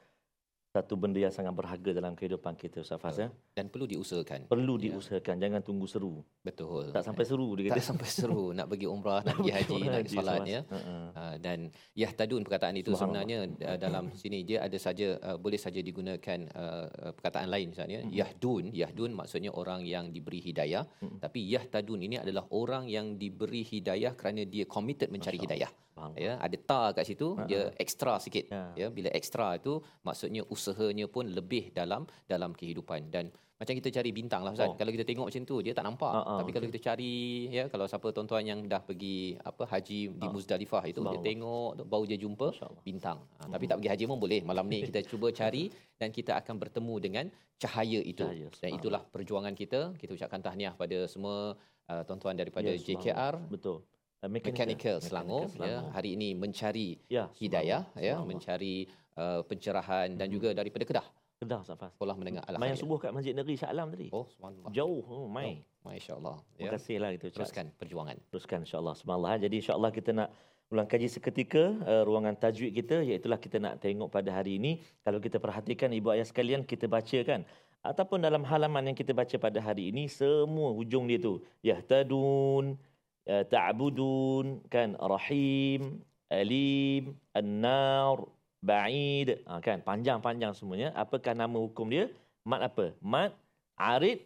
satu 0.70 0.94
benda 0.94 1.18
yang 1.18 1.35
sangat 1.35 1.50
berharga 1.50 1.90
dalam 1.90 2.14
kehidupan 2.14 2.54
kita 2.54 2.78
Ustaz 2.78 3.02
Faz 3.02 3.18
ya. 3.18 3.26
Dan 3.50 3.66
perlu 3.66 3.90
diusahakan. 3.90 4.46
Perlu 4.46 4.78
Ya. 4.78 4.94
diusahakan 4.94 5.37
jangan 5.37 5.61
tunggu 5.61 5.85
seru. 5.85 6.22
Betul. 6.40 6.94
Tak 6.94 7.02
sampai 7.02 7.26
seru 7.26 7.59
dia 7.59 7.74
tak 7.74 7.83
kata. 7.83 7.88
sampai 7.90 8.06
seru 8.06 8.42
nak 8.56 8.70
pergi 8.70 8.87
umrah, 8.87 9.18
nak 9.20 9.35
pergi 9.37 9.50
haji, 9.50 9.78
nak 9.83 9.98
pergi 10.06 10.14
solat 10.14 10.40
ya. 10.46 10.61
Uh-uh. 10.62 11.04
Uh, 11.11 11.35
dan 11.42 11.59
yahtadun 11.98 12.46
perkataan 12.46 12.78
itu 12.78 12.94
sebenarnya 12.94 13.50
uh, 13.50 13.78
dalam 13.83 14.14
sini 14.22 14.46
dia 14.46 14.62
ada 14.62 14.78
saja 14.78 15.18
uh, 15.18 15.35
boleh 15.35 15.59
saja 15.59 15.83
digunakan 15.83 16.38
uh, 16.54 16.87
perkataan 17.12 17.50
lain 17.50 17.74
misalnya 17.74 18.06
Mhm. 18.06 18.14
yahdun 18.14 18.64
yahdun 18.70 19.11
maksudnya 19.11 19.50
orang 19.50 19.83
yang 19.83 20.14
diberi 20.14 20.38
hidayah 20.38 20.87
Mhm. 21.02 21.18
tapi 21.18 21.50
yahtadun 21.50 21.98
ini 21.98 22.22
adalah 22.22 22.46
orang 22.54 22.87
yang 22.87 23.18
diberi 23.18 23.66
hidayah 23.66 24.14
kerana 24.14 24.46
dia 24.46 24.64
committed 24.64 25.11
mencari 25.11 25.35
Masya 25.35 25.46
hidayah. 25.50 25.70
Ya 26.16 26.32
ada 26.38 26.56
ta 26.60 26.82
kat 26.96 27.04
situ 27.04 27.28
Ha-ha. 27.34 27.46
dia 27.46 27.62
extra 27.76 28.14
sikit 28.18 28.44
Ya. 28.50 28.62
ya 28.76 28.86
bila 28.88 29.08
extra 29.12 29.46
itu 29.54 29.72
maksudnya 30.00 30.42
usahanya 30.48 31.06
pun 31.06 31.24
lebih 31.28 31.64
dalam 31.70 32.02
dalam 32.26 32.50
kehidupan 32.52 33.12
dan 33.14 33.26
macam 33.60 33.76
kita 33.76 33.92
cari 33.92 34.08
bintang 34.10 34.40
lah 34.40 34.56
Ustaz. 34.56 34.72
Oh. 34.72 34.76
Kalau 34.80 34.88
kita 34.88 35.04
tengok 35.04 35.26
macam 35.28 35.42
tu 35.44 35.56
dia 35.60 35.76
tak 35.76 35.84
nampak. 35.84 36.12
Ha-ha, 36.16 36.40
Tapi 36.40 36.48
kalau 36.48 36.64
kita 36.64 36.80
cari 36.80 37.12
ya 37.52 37.64
kalau 37.68 37.84
siapa 37.84 38.08
tuan-tuan 38.08 38.40
yang 38.40 38.60
dah 38.64 38.80
pergi 38.80 39.36
apa 39.36 39.68
haji 39.68 40.00
di 40.16 40.26
Ha. 40.26 40.32
Muzdalifah 40.32 40.82
itu 40.88 41.00
dia 41.04 41.20
tengok 41.20 41.68
baru 41.84 42.04
dia 42.08 42.16
jumpa 42.16 42.48
bintang. 42.80 43.20
Ha, 43.36 43.52
tapi 43.52 43.68
tak 43.68 43.76
pergi 43.78 43.90
haji 43.92 44.04
pun 44.08 44.16
boleh. 44.18 44.40
Malam 44.42 44.64
ni 44.64 44.80
kita 44.80 45.04
cuba 45.04 45.28
cari 45.30 45.68
dan 46.00 46.08
kita 46.08 46.40
akan 46.40 46.56
bertemu 46.56 46.94
dengan 46.98 47.24
cahaya 47.60 48.00
itu. 48.02 48.24
Cahaya, 48.24 48.48
dan 48.64 48.70
itulah 48.72 49.02
perjuangan 49.04 49.52
kita. 49.52 49.92
Kita 49.92 50.16
ucapkan 50.16 50.40
tahniah 50.40 50.72
pada 50.72 51.04
semua 51.04 51.52
uh, 51.84 52.02
tuan-tuan 52.08 52.40
daripada 52.40 52.72
Ya, 52.72 52.80
JKR 52.80 53.44
Betul. 53.44 53.84
Uh, 54.20 54.28
Mechanical 54.28 55.00
Selangor, 55.00 55.48
ya 55.48 55.80
Selangor. 55.80 55.96
hari 55.96 56.12
ini 56.12 56.37
mencari 56.37 57.00
Ya, 57.09 57.33
hidayah 57.40 57.88
subhanallah, 57.88 58.20
ya 58.20 58.28
mencari 58.28 58.74
uh, 59.16 59.40
pencerahan 59.48 60.12
dan 60.12 60.28
Mhm. 60.28 60.35
juga 60.37 60.48
daripada 60.52 60.85
Kedah 60.85 61.06
Kedah 61.40 61.64
Ustaz 61.64 61.80
Faz. 61.80 61.88
sekolah 61.96 62.14
menengah 62.20 62.44
al 62.44 62.61
Main 62.61 62.76
subuh 62.76 63.00
kat 63.00 63.16
Masjid 63.16 63.33
Negeri 63.33 63.56
Shah 63.56 63.72
Alam 63.72 63.88
tadi. 63.88 64.12
Oh, 64.12 64.28
subhanallah. 64.28 64.68
Jauh, 64.76 65.00
oh, 65.09 65.24
mai. 65.24 65.64
Masya-Allah. 65.80 66.37
Terima 66.52 66.68
Ya. 66.68 66.70
kasihlah 66.76 67.09
kita 67.16 67.24
ucap. 67.33 67.37
Teruskan 67.40 67.66
perjuangan. 67.80 68.16
Teruskan 68.28 68.59
insya-Allah. 68.68 68.92
Subhanallah. 69.00 69.40
Jadi 69.40 69.54
insya-Allah 69.56 69.88
kita 69.88 70.11
nak 70.12 70.28
ulang 70.68 70.85
kaji 70.85 71.09
seketika 71.09 71.72
uh, 71.83 72.04
ruangan 72.04 72.37
tajwid 72.37 72.76
kita 72.76 73.00
iaitu 73.00 73.24
kita 73.26 73.56
nak 73.56 73.80
tengok 73.80 74.06
pada 74.06 74.30
hari 74.30 74.61
ini 74.61 74.78
kalau 75.02 75.18
kita 75.18 75.40
perhatikan 75.40 75.90
ibu 75.90 76.12
ayah 76.14 76.22
sekalian 76.22 76.62
kita 76.62 76.87
bacakan 76.87 77.42
ataupun 77.83 78.22
dalam 78.22 78.44
halaman 78.46 78.92
yang 78.92 78.94
kita 78.94 79.11
baca 79.11 79.35
pada 79.35 79.59
hari 79.59 79.90
ini 79.90 80.06
semua 80.06 80.70
hujung 80.70 81.11
dia 81.11 81.18
tu 81.18 81.42
yahtadun 81.66 82.76
uh, 82.76 82.89
ta'budun 83.26 84.64
kan 84.72 84.96
rahim 84.98 86.00
alim 86.30 87.18
annar 87.35 88.24
ba'id. 88.62 89.42
Ha, 89.48 89.59
kan 89.64 89.83
panjang-panjang 89.83 90.52
semuanya. 90.54 90.92
Apakah 90.94 91.35
nama 91.35 91.56
hukum 91.59 91.88
dia? 91.90 92.12
Mat 92.44 92.64
apa? 92.64 92.92
Mat 93.02 93.33
arid 93.76 94.20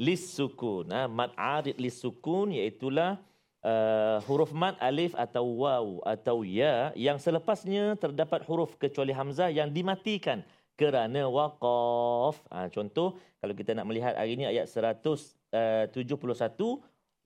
lis 0.00 0.24
sukun 0.36 0.88
ha, 0.88 1.04
mat 1.08 1.32
arid 1.36 1.76
lis 1.76 2.00
sukun 2.00 2.52
iaitulah 2.56 3.20
uh, 3.64 4.18
huruf 4.26 4.50
mat 4.56 4.74
alif 4.80 5.12
atau 5.14 5.64
waw 5.64 6.00
atau 6.02 6.42
ya 6.42 6.90
yang 6.96 7.20
selepasnya 7.20 7.94
terdapat 8.00 8.42
huruf 8.48 8.74
kecuali 8.80 9.12
hamzah 9.12 9.52
yang 9.52 9.68
dimatikan 9.70 10.42
kerana 10.76 11.28
waqaf. 11.28 12.40
Ha, 12.48 12.66
contoh 12.72 13.20
kalau 13.38 13.54
kita 13.54 13.76
nak 13.76 13.86
melihat 13.86 14.16
hari 14.16 14.34
ini 14.34 14.48
ayat 14.48 14.66
171 14.66 15.92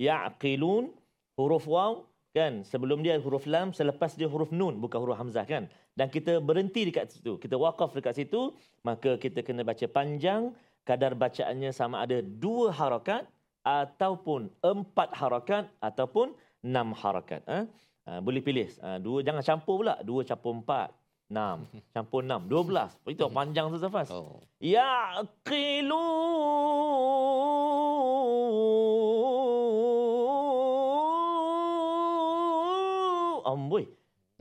yaqilun 0.00 0.92
huruf 1.36 1.64
waw 1.68 2.04
kan? 2.36 2.60
Sebelum 2.68 3.00
dia 3.00 3.16
huruf 3.16 3.48
lam 3.48 3.72
selepas 3.72 4.12
dia 4.16 4.28
huruf 4.28 4.52
nun 4.52 4.76
bukan 4.76 5.00
huruf 5.00 5.16
hamzah 5.16 5.48
kan? 5.48 5.68
Dan 5.96 6.12
kita 6.12 6.40
berhenti 6.44 6.84
dekat 6.88 7.08
situ. 7.12 7.40
Kita 7.40 7.56
waqaf 7.56 7.96
dekat 7.96 8.14
situ 8.20 8.52
maka 8.84 9.16
kita 9.16 9.40
kena 9.40 9.64
baca 9.64 9.86
panjang 9.88 10.52
kadar 10.84 11.16
bacaannya 11.16 11.72
sama 11.72 12.04
ada 12.04 12.20
dua 12.20 12.70
harakat 12.70 13.24
ataupun 13.66 14.52
empat 14.62 15.10
harakat 15.16 15.64
ataupun 15.82 16.36
enam 16.62 16.94
harakat 16.94 17.42
ha? 17.50 17.66
Ha, 18.06 18.22
boleh 18.22 18.38
pilih. 18.38 18.70
Ha, 18.84 19.02
dua 19.02 19.18
jangan 19.26 19.42
campur 19.42 19.82
pula. 19.82 19.98
Dua 20.06 20.22
campur 20.22 20.54
empat 20.62 20.94
enam. 21.26 21.66
Campur 21.94 22.22
enam 22.22 22.46
dua 22.46 22.62
belas. 22.62 22.94
Itu 23.02 23.26
panjang 23.26 23.66
tu 23.74 23.78
Zafaz 23.82 24.14
Oh. 24.14 24.46
Yaqilu 24.62 26.06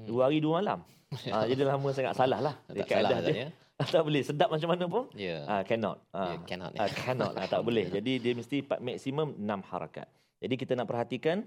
Dua 0.06 0.30
hari 0.30 0.40
dua 0.40 0.62
malam. 0.62 0.80
ha, 1.34 1.46
jadi 1.50 1.62
lama 1.66 1.90
sangat 1.92 2.14
salah 2.16 2.40
lah. 2.42 2.56
Tak 2.70 2.88
salah 2.88 3.20
dia. 3.26 3.34
ya. 3.34 3.48
tak 3.96 4.02
boleh. 4.08 4.22
Sedap 4.24 4.48
macam 4.54 4.70
mana 4.72 4.86
pun. 4.88 5.04
Ya. 5.18 5.44
Ah, 5.50 5.62
cannot. 5.68 6.00
Ah, 6.16 6.32
Ya, 6.32 6.40
cannot. 6.48 6.72
Ah, 6.80 6.88
cannot. 6.88 7.34
Ah, 7.36 7.48
tak 7.50 7.62
boleh. 7.66 7.86
Jadi 7.92 8.24
dia 8.24 8.32
mesti 8.32 8.64
maksimum 8.64 9.36
6 9.36 9.72
harakat. 9.72 10.08
Jadi 10.40 10.56
kita 10.56 10.74
nak 10.80 10.88
perhatikan 10.88 11.44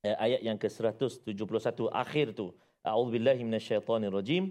eh, 0.00 0.16
ayat 0.16 0.40
yang 0.40 0.56
ke-171 0.56 1.78
akhir 1.92 2.32
tu. 2.32 2.56
A'udzubillahi 2.82 3.44
minasyaitonirrajim. 3.46 4.50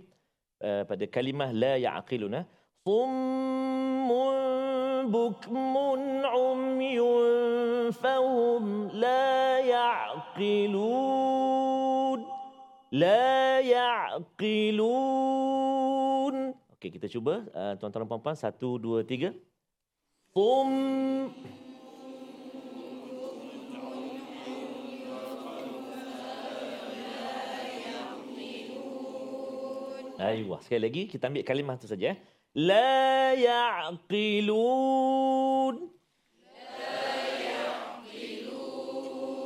Uh, 0.61 0.85
pada 0.85 1.09
kalimah 1.09 1.49
la 1.49 1.73
ya'qiluna. 1.81 2.45
Summun 2.85 4.37
bukmun 5.09 6.21
umyun 6.21 7.89
fahum 7.97 8.93
la 8.93 9.57
ya'qilun. 9.65 11.50
La 12.91 13.63
ya'qilun. 13.63 14.91
Okey, 16.75 16.91
kita 16.91 17.07
cuba. 17.07 17.47
Uh, 17.55 17.79
tuan-tuan 17.79 18.03
dan 18.03 18.09
puan-puan. 18.11 18.35
Satu, 18.35 18.75
dua, 18.75 19.07
tiga. 19.07 19.31
Sum. 20.35 21.31
Aywa. 30.19 30.59
Sekali 30.59 30.81
lagi, 30.83 31.07
kita 31.07 31.31
ambil 31.31 31.47
kalimah 31.47 31.79
tu 31.79 31.87
saja. 31.87 32.11
eh. 32.11 32.19
La 32.59 33.31
ya'qilun. 33.39 34.55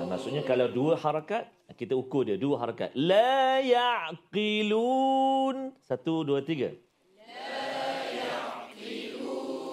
Nah, 0.01 0.05
maksudnya 0.09 0.41
kalau 0.41 0.67
dua 0.67 0.97
harakat, 0.99 1.54
kita 1.73 1.97
ukur 1.97 2.29
dia. 2.29 2.37
Dua 2.37 2.61
harakat. 2.61 2.93
La 2.93 3.57
ya'qilun. 3.65 4.77
Satu, 5.81 6.21
dua, 6.21 6.45
tiga. 6.45 6.69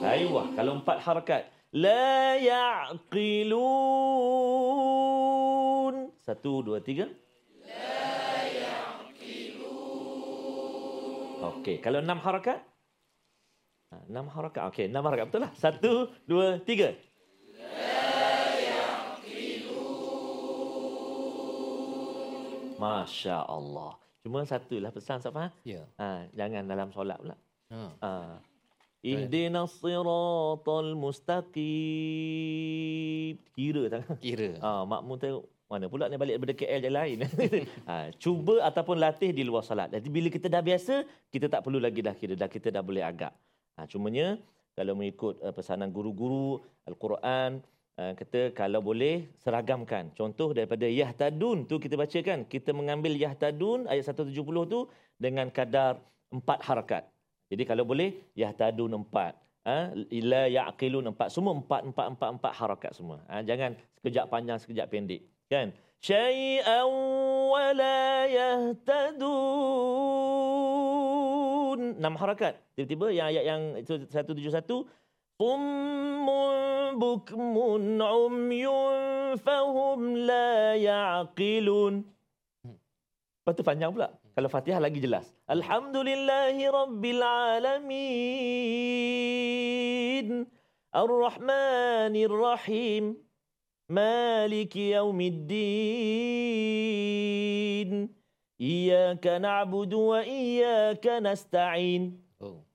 Aywa. 0.01 0.49
Kalau 0.57 0.73
empat 0.81 0.99
harakat. 1.05 1.53
La 1.77 2.41
ya'qilun. 2.41 3.53
Satu, 6.25 6.65
dua, 6.65 6.81
tiga. 6.81 7.13
Okey, 11.43 11.83
kalau 11.83 11.99
enam 11.99 12.23
harakat? 12.23 12.63
Ha, 13.91 13.99
enam 14.07 14.31
harakat. 14.31 14.63
Okey, 14.71 14.87
enam 14.89 15.03
harakat 15.07 15.27
betul 15.31 15.43
lah. 15.43 15.53
Satu, 15.59 16.09
dua, 16.25 16.63
tiga. 16.63 16.95
Masya 22.83 23.47
Allah. 23.47 23.95
Cuma 24.23 24.43
satulah 24.47 24.91
pesan 24.91 25.23
Safah. 25.23 25.51
Ya. 25.63 25.87
Ha, 25.99 26.27
jangan 26.35 26.67
dalam 26.67 26.91
solat 26.91 27.19
pula. 27.23 27.37
Ha. 27.71 27.83
Ha. 28.03 28.39
Ihdinas 29.03 29.75
siratal 29.83 30.95
mustaqim. 30.95 31.59
Kira 33.55 33.83
tangan. 33.91 34.19
Kira. 34.23 34.59
Ah, 34.63 34.87
makmum 34.87 35.19
tengok 35.19 35.43
mana 35.73 35.89
pula 35.89 36.05
ni 36.13 36.21
balik 36.21 36.37
daripada 36.37 36.55
KL 36.55 36.81
je 36.85 36.91
lain. 36.93 37.19
ha, 37.89 38.13
cuba 38.21 38.61
ataupun 38.61 39.01
latih 39.01 39.33
di 39.33 39.41
luar 39.43 39.65
salat. 39.65 39.89
Jadi 39.89 40.07
bila 40.13 40.29
kita 40.29 40.53
dah 40.53 40.61
biasa, 40.61 41.03
kita 41.33 41.49
tak 41.49 41.65
perlu 41.65 41.81
lagi 41.81 42.05
dah 42.05 42.13
kira. 42.13 42.37
Dah 42.37 42.47
kita 42.47 42.69
dah 42.69 42.85
boleh 42.85 43.01
agak. 43.01 43.33
Ha, 43.81 43.89
cumanya 43.89 44.37
kalau 44.77 44.93
mengikut 44.95 45.41
uh, 45.41 45.51
pesanan 45.51 45.89
guru-guru 45.89 46.61
Al-Quran, 46.85 47.65
uh, 48.01 48.13
kata 48.17 48.55
kalau 48.57 48.81
boleh 48.81 49.29
seragamkan. 49.43 50.13
Contoh 50.17 50.55
daripada 50.57 50.87
Yahtadun 50.89 51.67
tu 51.71 51.77
kita 51.83 51.97
bacakan. 51.99 52.45
Kita 52.47 52.71
mengambil 52.73 53.13
Yahtadun 53.17 53.91
ayat 53.91 54.13
170 54.13 54.33
tu 54.69 54.81
dengan 55.19 55.49
kadar 55.51 56.01
empat 56.33 56.59
harakat. 56.65 57.03
Jadi 57.53 57.63
kalau 57.69 57.85
boleh 57.85 58.15
Yahtadun 58.39 58.93
empat. 59.03 59.37
Ha, 59.63 59.95
ila 60.11 60.51
yaqilun 60.51 61.15
empat 61.15 61.31
semua 61.31 61.55
empat 61.55 61.87
empat 61.87 62.07
empat 62.19 62.29
empat 62.35 62.51
harakat 62.51 62.99
semua 62.99 63.23
ha, 63.31 63.47
jangan 63.47 63.79
sekejap 63.95 64.27
panjang 64.27 64.59
sekejap 64.59 64.91
pendek 64.91 65.23
kan 65.47 65.71
syai'an 66.03 66.91
wa 67.47 67.71
la 67.71 68.27
yahtadun 68.27 69.63
enam 72.03 72.19
harakat. 72.19 72.59
Tiba-tiba 72.75 73.07
yang 73.15 73.27
ayat 73.31 73.45
yang 73.47 73.63
171 73.87 74.67
Summun 75.43 76.62
bukmun 77.01 78.01
umyun 78.01 79.37
fahum 79.41 80.17
la 80.25 80.77
ya'qilun. 80.77 82.05
Lepas 83.43 83.59
tu 83.59 83.67
panjang 83.67 83.91
pula. 83.91 84.15
Kalau 84.33 84.49
Fatihah 84.49 84.81
lagi 84.81 85.03
jelas. 85.03 85.29
Alhamdulillahi 85.51 86.65
Rabbil 86.71 87.21
Alamin. 87.21 88.07
Ar-Rahmanir 90.95 92.33
Rahim. 92.33 93.19
Maliki 93.91 94.97
Yaumiddin. 94.97 95.51
Iyaka 98.63 99.43
na'budu 99.43 100.15
wa 100.15 100.23
iyaka 100.23 101.19
nasta'in. 101.19 102.22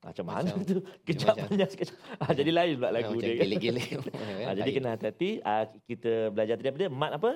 Macam 0.07 0.23
mana 0.23 0.55
Macam- 0.55 0.63
tu? 0.63 0.79
Kejap 1.03 1.35
macam- 1.35 1.47
banyak 1.51 1.69
sekejap. 1.75 1.97
Ah, 2.23 2.31
jadi 2.31 2.51
lain 2.55 2.73
pula 2.79 2.89
lagu 2.95 3.13
dia. 3.19 3.35
gelik-gelik. 3.35 3.89
Ah, 4.47 4.53
jadi 4.55 4.69
kena 4.71 4.89
hati-hati. 4.95 5.29
Ah, 5.43 5.67
kita 5.83 6.31
belajar 6.31 6.55
tadi 6.55 6.69
apa 6.71 6.79
dia? 6.79 6.89
Mat 6.91 7.11
apa? 7.19 7.31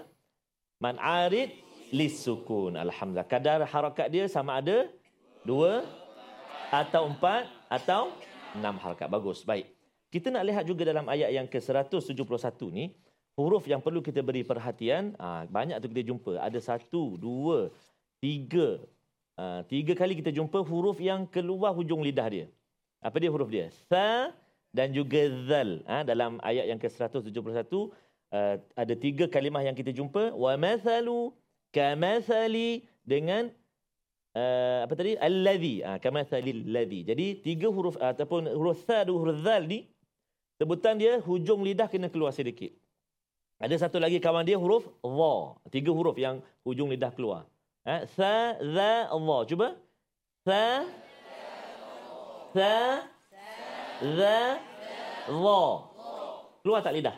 Mat 0.80 0.96
arid 0.96 1.52
lisukun. 1.92 2.80
Alhamdulillah. 2.80 3.28
Kadar 3.28 3.60
harakat 3.68 4.08
dia 4.08 4.24
sama 4.32 4.64
ada 4.64 4.88
dua 5.44 5.84
atau 6.72 7.12
empat 7.12 7.52
atau 7.68 8.16
enam 8.56 8.80
harakat. 8.80 9.12
Bagus. 9.12 9.44
Baik. 9.44 9.68
Kita 10.08 10.32
nak 10.32 10.44
lihat 10.48 10.64
juga 10.64 10.88
dalam 10.88 11.08
ayat 11.08 11.32
yang 11.32 11.48
ke-171 11.48 12.04
ni, 12.72 12.92
huruf 13.36 13.64
yang 13.68 13.80
perlu 13.80 14.04
kita 14.04 14.20
beri 14.20 14.44
perhatian, 14.44 15.16
ah, 15.20 15.44
banyak 15.48 15.76
tu 15.84 15.88
kita 15.92 16.08
jumpa. 16.08 16.40
Ada 16.40 16.60
satu, 16.60 17.20
dua, 17.20 17.72
tiga. 18.24 18.80
Ah, 19.36 19.64
tiga 19.68 19.92
kali 19.96 20.16
kita 20.20 20.32
jumpa 20.32 20.64
huruf 20.64 21.00
yang 21.04 21.28
keluar 21.28 21.76
hujung 21.76 22.00
lidah 22.00 22.28
dia. 22.32 22.48
Apa 23.02 23.18
dia 23.18 23.34
huruf 23.34 23.50
dia? 23.50 23.74
Sa 23.90 24.30
dan 24.72 24.96
juga 24.96 25.28
zal. 25.50 25.84
Ha, 25.90 26.08
dalam 26.08 26.40
ayat 26.46 26.70
yang 26.72 26.80
ke-171 26.80 27.34
uh, 27.74 27.90
ada 28.78 28.94
tiga 28.96 29.28
kalimah 29.28 29.66
yang 29.66 29.76
kita 29.76 29.92
jumpa. 29.92 30.32
Wa 30.38 30.56
mathalu 30.56 31.36
kamathali 31.76 32.88
dengan 33.04 33.52
uh, 34.38 34.88
apa 34.88 34.94
tadi? 34.96 35.20
Alladhi. 35.20 35.84
Ha, 35.84 36.00
kamathalil 36.00 36.72
ladhi. 36.72 37.04
Jadi 37.04 37.44
tiga 37.44 37.68
huruf 37.68 38.00
ataupun 38.00 38.48
huruf 38.56 38.80
sa 38.88 39.04
dan 39.04 39.12
huruf 39.12 39.44
zal 39.44 39.68
ni 39.68 39.90
sebutan 40.56 40.96
dia 40.96 41.20
hujung 41.20 41.66
lidah 41.66 41.92
kena 41.92 42.08
keluar 42.08 42.32
sedikit. 42.32 42.72
Ada 43.62 43.86
satu 43.86 44.02
lagi 44.02 44.18
kawan 44.18 44.42
dia 44.48 44.58
huruf 44.58 44.90
dha. 45.06 45.34
Tiga 45.70 45.94
huruf 45.94 46.18
yang 46.18 46.42
hujung 46.66 46.90
lidah 46.90 47.14
keluar. 47.14 47.46
Ha, 47.86 48.06
sa, 48.14 48.58
za, 48.58 49.10
dha. 49.10 49.38
Cuba. 49.46 49.78
Sa, 50.42 50.86
sa, 52.52 53.08
za, 54.02 54.40
dha. 55.28 55.72
Keluar 56.62 56.82
tak 56.86 56.94
lidah? 56.94 57.18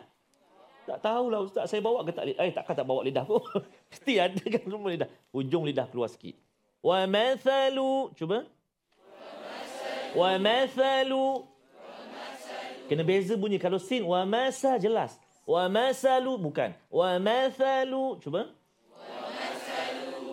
Tak 0.84 1.00
tahulah 1.00 1.40
ustaz 1.40 1.72
saya 1.72 1.80
bawa 1.80 2.04
ke 2.04 2.12
tak 2.12 2.28
lidah. 2.28 2.44
Eh 2.44 2.52
takkan 2.52 2.76
tak 2.76 2.84
bawa 2.84 3.00
lidah 3.04 3.24
pun. 3.24 3.40
Mesti 3.90 4.12
ada 4.20 4.40
kan 4.40 4.62
semua 4.68 4.90
lidah. 4.92 5.08
Hujung 5.32 5.64
lidah 5.64 5.88
keluar 5.88 6.12
sikit. 6.12 6.36
Wa 6.84 7.08
mathalu. 7.08 8.12
Cuba. 8.12 8.44
Wa 10.12 10.36
mathalu. 10.36 11.48
Kena 12.84 13.00
beza 13.00 13.32
bunyi. 13.40 13.56
Kalau 13.56 13.80
sin 13.80 14.04
wa 14.04 14.28
masa 14.28 14.76
jelas. 14.76 15.16
Wa 15.48 15.72
masalu 15.72 16.36
bukan. 16.36 16.76
Wa 16.92 17.16
mathalu. 17.16 18.20
Cuba. 18.20 18.52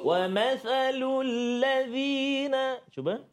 Wa 0.04 0.28
mathalu 0.28 1.12
alladhina. 1.24 2.84
Cuba. 2.92 3.24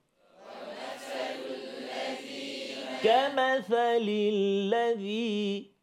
كمثل 3.04 4.06
الذي 4.08 5.74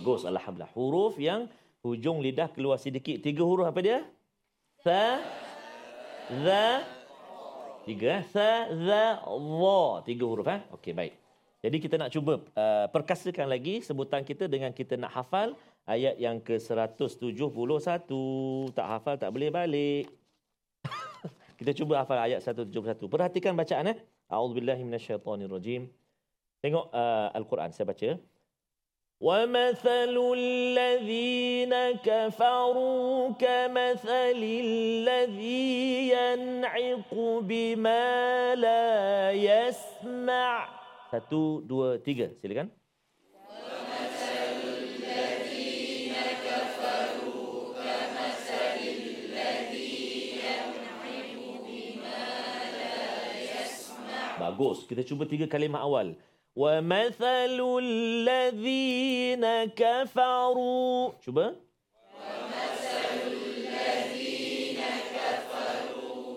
Bagus, 0.00 0.24
Alhamdulillah. 0.24 0.72
Huruf 0.72 1.20
yang 1.20 1.44
hujung 1.84 2.24
lidah 2.24 2.48
keluar 2.48 2.80
sedikit. 2.80 3.20
Tiga 3.20 3.44
huruf 3.44 3.68
apa 3.68 3.84
dia? 3.84 4.00
Sa, 4.80 5.20
za, 6.40 6.80
tiga. 7.84 8.08
eh? 8.16 8.22
Sa, 8.32 8.64
za, 8.72 9.20
za. 9.20 9.80
Tiga 10.08 10.24
huruf. 10.24 10.48
Eh? 10.48 10.60
Okey, 10.72 10.96
baik. 10.96 11.12
Jadi 11.60 11.76
kita 11.76 12.00
nak 12.00 12.08
cuba 12.08 12.40
uh, 12.40 12.88
perkasakan 12.88 13.44
lagi 13.44 13.84
sebutan 13.84 14.24
kita 14.24 14.48
dengan 14.48 14.72
kita 14.72 14.96
nak 14.96 15.12
hafal 15.12 15.52
ayat 15.84 16.16
yang 16.16 16.40
ke-171. 16.40 18.08
Tak 18.72 18.86
hafal 18.88 19.14
tak 19.20 19.28
boleh 19.28 19.52
balik. 19.52 20.08
kita 21.60 21.76
cuba 21.76 22.00
hafal 22.00 22.16
ayat 22.24 22.40
171. 22.40 22.96
Perhatikan 23.04 23.52
bacaan 23.52 23.92
eh. 23.92 24.00
A'udzubillahi 24.30 24.82
minasyaitonirrajim. 24.86 25.90
Tengok 26.60 26.92
uh, 26.92 27.34
Al-Quran 27.34 27.72
saya 27.72 27.88
baca. 27.88 28.20
ومثل 29.20 30.16
الذين 30.16 31.74
كفروا 32.00 33.36
كمثل 33.36 34.40
الذي 34.40 35.68
ينعق 36.08 37.12
بما 37.44 38.04
لا 38.56 38.88
يسمع 39.36 40.52
satu 41.10 41.60
dua 41.66 41.98
tiga 42.00 42.32
silakan 42.40 42.72
Bagus. 54.45 54.85
Kita 54.85 55.01
cuba 55.01 55.25
tiga 55.25 55.49
kalimah 55.49 55.81
awal. 55.81 56.13
Wa 56.53 56.77
mathalul 56.77 57.89
ladzina 58.21 59.65
kafaru. 59.73 61.17
Cuba. 61.25 61.57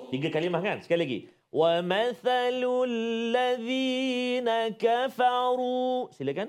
Tiga 0.08 0.28
kalimah 0.32 0.64
kan? 0.64 0.80
Sekali 0.80 1.00
lagi. 1.04 1.18
Wa 1.52 1.84
mathalul 1.84 2.96
ladzina 3.28 4.72
kafaru. 4.72 6.08
Silakan. 6.16 6.48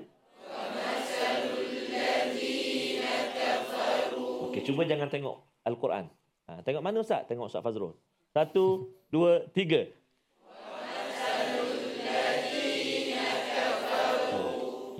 Okey, 4.48 4.64
cuba 4.64 4.88
jangan 4.88 5.12
tengok 5.12 5.36
Al-Quran. 5.68 6.08
Ha, 6.48 6.64
tengok 6.64 6.82
mana 6.82 7.04
Ustaz? 7.04 7.28
Tengok 7.28 7.52
Ustaz 7.52 7.60
Fazrul. 7.60 7.92
Satu, 8.32 8.96
dua, 9.12 9.44
tiga. 9.52 9.99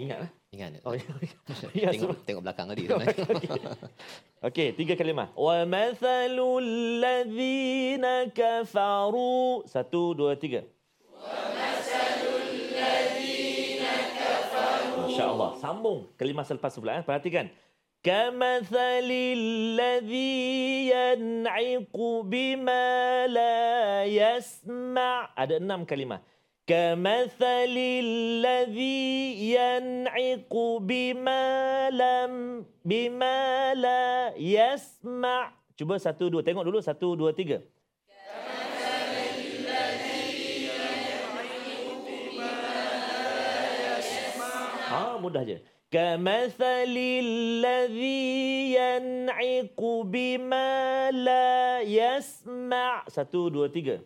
Oh, 0.00 0.04
ingatlah. 0.08 0.30
Ingat. 0.50 0.70
Oh, 0.82 0.96
ya. 0.96 1.04
ya 1.76 1.88
tengok, 1.92 2.16
sebab- 2.16 2.24
tengok 2.24 2.42
belakang 2.48 2.66
tadi. 2.72 2.82
Okey, 4.48 4.72
tiga 4.72 4.96
kalimah. 4.96 5.28
Wa 5.36 5.68
mathalul 5.68 6.64
ladzina 7.04 8.24
kafaru. 8.32 9.62
Satu, 9.68 10.16
dua, 10.16 10.40
tiga. 10.40 10.64
Masya-Allah. 15.04 15.50
Sambung 15.60 16.08
kalimah 16.16 16.48
selepas 16.48 16.72
pula 16.80 16.98
eh. 16.98 17.04
Perhatikan. 17.04 17.52
Kamathalil 18.00 19.76
ladzi 19.76 20.88
yan'iqu 20.88 22.24
bima 22.24 23.28
la 23.28 24.08
yasma'. 24.08 25.36
Ada 25.36 25.60
enam 25.60 25.84
kalimah. 25.84 26.24
Kamathalil 26.68 28.40
ladzi 28.44 29.33
yan'iqu 29.57 30.81
bima 30.85 31.88
lam 31.90 32.62
bima 32.85 33.73
la 33.75 34.31
yasma'. 34.37 35.51
Cuba 35.75 35.96
satu 35.96 36.29
dua 36.29 36.44
tengok 36.44 36.68
dulu 36.68 36.79
satu 36.85 37.16
dua 37.16 37.33
tiga. 37.33 37.64
Ah 44.91 45.16
mudah 45.22 45.43
je. 45.49 45.59
Kamathalil 45.91 47.61
ladzi 47.64 48.22
yan'iqu 48.78 49.93
bima 50.07 51.11
la 51.11 51.82
yasma'. 51.82 53.09
Satu 53.11 53.51
dua 53.51 53.66
tiga. 53.66 53.99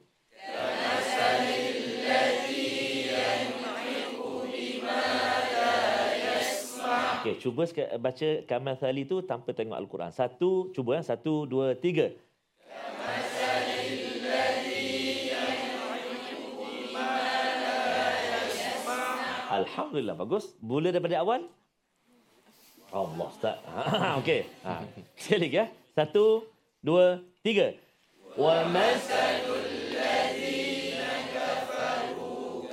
Okey, 7.25 7.41
cuba 7.41 7.65
baca 7.97 8.29
kamathali 8.45 9.09
tu 9.09 9.25
tanpa 9.25 9.57
tengok 9.57 9.81
Al-Quran. 9.81 10.13
Satu, 10.13 10.69
cuba 10.77 11.01
eh. 11.01 11.05
Satu, 11.09 11.49
dua, 11.49 11.73
tiga. 11.73 12.13
Alhamdulillah, 19.49 20.21
bagus. 20.21 20.53
Mula 20.61 20.93
daripada 20.93 21.17
awal. 21.25 21.49
Allah, 22.93 23.27
Ustaz. 23.33 23.57
Ha, 23.73 24.19
Okey. 24.21 24.45
Ha. 24.61 24.85
Sekali 25.17 25.49
ya. 25.49 25.73
Satu, 25.97 26.45
dua, 26.85 27.25
tiga. 27.41 27.73
Wa 28.37 28.69
masalul 28.69 29.74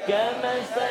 كمثل 0.06 0.86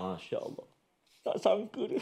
Masya 0.00 0.38
Allah. 0.40 0.66
Tak 1.24 1.36
sangka 1.42 1.82
dia. 1.88 2.00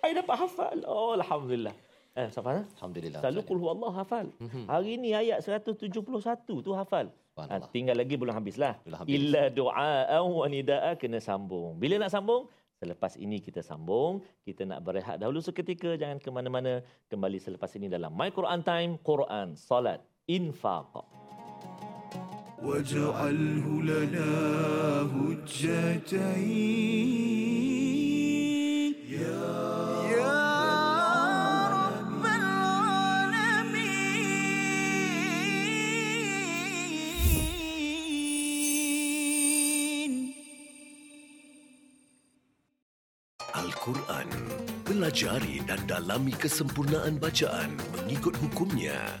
Saya 0.00 0.12
dapat 0.22 0.36
hafal. 0.38 0.76
Oh, 0.86 1.12
Alhamdulillah. 1.14 1.74
Eh, 2.18 2.28
Safan? 2.34 2.62
eh? 2.62 2.64
Alhamdulillah. 2.80 3.20
Selalu 3.22 3.40
Ustaz. 3.42 3.50
kul 3.50 3.58
Allah 3.68 3.92
hafal. 3.94 4.26
Mhm. 4.42 4.62
Hari 4.66 4.92
ni 4.98 5.10
ayat 5.14 5.38
171 5.42 6.62
tu 6.62 6.70
hafal. 6.74 7.06
Ha, 7.10 7.14
Subhanallah. 7.46 7.70
tinggal 7.70 7.94
lagi 7.94 8.14
belum 8.18 8.34
habislah. 8.34 8.74
Belum 8.82 8.98
habis. 8.98 9.12
Illa 9.14 9.44
du'a 9.54 10.18
wa 10.18 10.46
nida'a 10.50 10.98
kena 10.98 11.22
sambung. 11.22 11.78
Bila 11.78 12.02
nak 12.02 12.10
sambung? 12.10 12.50
Selepas 12.78 13.14
ini 13.18 13.38
kita 13.38 13.62
sambung. 13.62 14.22
Kita 14.42 14.66
nak 14.66 14.82
berehat 14.82 15.22
dahulu 15.22 15.38
seketika. 15.38 15.94
Jangan 15.94 16.18
ke 16.18 16.30
mana-mana. 16.30 16.82
Kembali 17.06 17.38
selepas 17.38 17.70
ini 17.78 17.86
dalam 17.86 18.10
My 18.10 18.34
Quran 18.34 18.62
Time. 18.62 18.98
Quran, 19.02 19.54
Salat, 19.54 20.02
Infaq. 20.28 21.04
واجعله 22.58 23.66
لنا 23.86 24.30
هجتين 25.14 26.10
يا 29.14 29.46
يا 30.10 30.42
رب 31.70 32.24
العالمين 38.98 40.34
Al-Quran. 43.54 44.28
Pelajari 44.84 45.60
dan 45.68 45.80
dalami 45.88 46.32
kesempurnaan 46.36 47.16
bacaan 47.20 47.76
mengikut 47.96 48.36
hukumnya. 48.40 49.20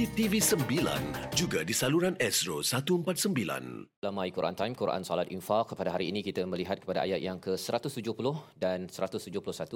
di 0.00 0.08
TV9 0.16 0.64
juga 1.36 1.60
di 1.60 1.76
saluran 1.76 2.16
Astro 2.16 2.64
149. 2.64 3.04
Dalam 4.00 4.16
My 4.16 4.32
Quran 4.32 4.56
Time, 4.56 4.72
Quran 4.72 5.04
Salat 5.04 5.28
Infaq, 5.28 5.76
pada 5.76 5.92
hari 5.92 6.08
ini 6.08 6.24
kita 6.24 6.40
melihat 6.48 6.80
kepada 6.80 7.04
ayat 7.04 7.20
yang 7.20 7.36
ke-170 7.36 8.16
dan 8.56 8.88
171 8.88 9.28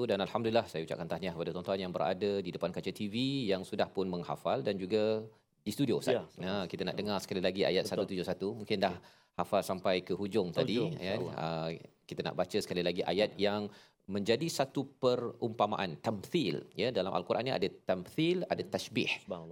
dan 0.08 0.24
Alhamdulillah 0.24 0.64
saya 0.64 0.80
ucapkan 0.80 1.04
tahniah 1.04 1.36
kepada 1.36 1.52
tuan-tuan 1.52 1.76
yang 1.76 1.92
berada 1.92 2.40
di 2.40 2.48
depan 2.48 2.72
kaca 2.72 2.88
TV 2.88 3.44
yang 3.52 3.68
sudah 3.68 3.84
pun 3.84 4.08
menghafal 4.08 4.64
dan 4.64 4.80
juga 4.80 5.28
di 5.60 5.68
studio 5.68 6.00
Ustaz. 6.00 6.16
Ya, 6.16 6.24
Ya, 6.40 6.56
kita 6.72 6.88
nak 6.88 6.96
dengar 6.96 7.20
sekali 7.20 7.44
lagi 7.44 7.68
ayat 7.68 7.84
Betul. 7.84 8.24
171. 8.24 8.64
Mungkin 8.64 8.78
dah 8.80 8.96
hafal 9.36 9.60
sampai 9.60 10.00
ke 10.00 10.16
hujung 10.16 10.56
tadi 10.56 10.80
Hujung, 10.80 10.96
ya. 11.04 11.20
Uh, 11.20 11.68
kita 12.08 12.24
nak 12.24 12.32
baca 12.32 12.58
sekali 12.64 12.80
lagi 12.80 13.04
ayat 13.04 13.36
yang 13.36 13.68
menjadi 14.04 14.44
satu 14.52 14.84
perumpamaan 15.00 15.96
tamthil. 15.98 16.60
Ya 16.76 16.92
dalam 16.92 17.12
al-Quran 17.16 17.48
ni 17.48 17.52
ada 17.56 17.68
tamthil 17.88 18.44
ada 18.52 18.60
tashbih. 18.60 19.08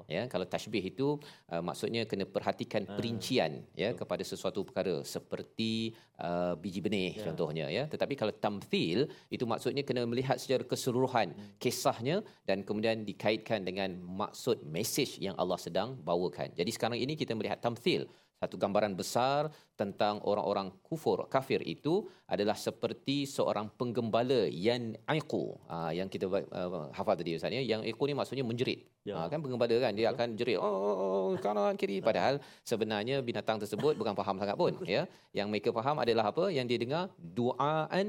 Ya 0.09 0.29
kalau 0.29 0.45
tashbih 0.45 0.85
itu 0.93 1.17
uh, 1.49 1.63
maksudnya 1.65 2.05
kena 2.05 2.29
perhatikan 2.29 2.85
Ah, 2.85 2.99
perincian 2.99 3.65
ya 3.73 3.97
kepada 3.97 4.21
sesuatu 4.21 4.61
perkara 4.67 5.01
seperti 5.07 5.97
uh, 6.21 6.53
biji 6.59 6.85
benih 6.85 7.17
Ya. 7.17 7.25
contohnya 7.31 7.67
ya. 7.73 7.85
Tetapi 7.89 8.15
kalau 8.17 8.33
tamthil 8.37 9.09
itu 9.33 9.45
maksudnya 9.49 9.83
kena 9.87 10.05
melihat 10.05 10.37
secara 10.37 10.65
keseluruhan 10.69 11.33
Hmm. 11.33 11.57
kisahnya 11.57 12.21
dan 12.45 12.61
kemudian 12.67 13.09
dikaitkan 13.09 13.65
dengan 13.65 13.97
maksud 14.03 14.61
message 14.69 15.17
yang 15.17 15.33
Allah 15.41 15.57
sedang 15.57 15.97
bawakan. 15.97 16.53
Jadi 16.53 16.71
sekarang 16.75 16.99
ini 17.01 17.17
kita 17.17 17.33
melihat 17.33 17.63
tamthil 17.63 18.05
satu 18.43 18.59
gambaran 18.59 18.99
besar 18.99 19.55
tentang 19.79 20.19
orang-orang 20.27 20.75
kufur 20.83 21.31
kafir 21.31 21.63
itu 21.63 22.11
adalah 22.27 22.59
seperti 22.59 23.23
seorang 23.31 23.71
penggembala 23.79 24.51
yang 24.51 24.99
aiqu 25.07 25.55
ha, 25.71 25.95
yang 25.95 26.11
kita 26.11 26.27
uh, 26.27 26.91
hafal 26.91 27.15
tadi 27.15 27.39
Ustaz 27.39 27.55
ya. 27.55 27.63
Yang 27.63 27.87
aiqu 27.87 28.03
ni 28.11 28.15
maksudnya 28.19 28.43
menjerit. 28.43 28.83
Ya. 29.07 29.19
ha, 29.19 29.27
kan 29.31 29.39
penggembala 29.43 29.75
kan 29.83 29.95
dia 29.99 30.15
akan 30.15 30.39
jerit 30.39 30.59
oh, 30.59 30.67
oh, 30.67 30.97
oh 31.03 31.27
kanan 31.39 31.79
kiri. 31.79 32.03
Padahal 32.03 32.43
sebenarnya 32.67 33.23
binatang 33.23 33.63
tersebut 33.63 33.95
bukan 33.95 34.15
faham 34.19 34.37
sangat 34.43 34.59
pun 34.59 34.75
ya. 34.83 35.07
Yang 35.31 35.47
mereka 35.55 35.69
faham 35.79 36.03
adalah 36.03 36.35
apa? 36.35 36.51
Yang 36.51 36.67
dia 36.75 36.79
dengar 36.83 37.03
duaan 37.19 38.07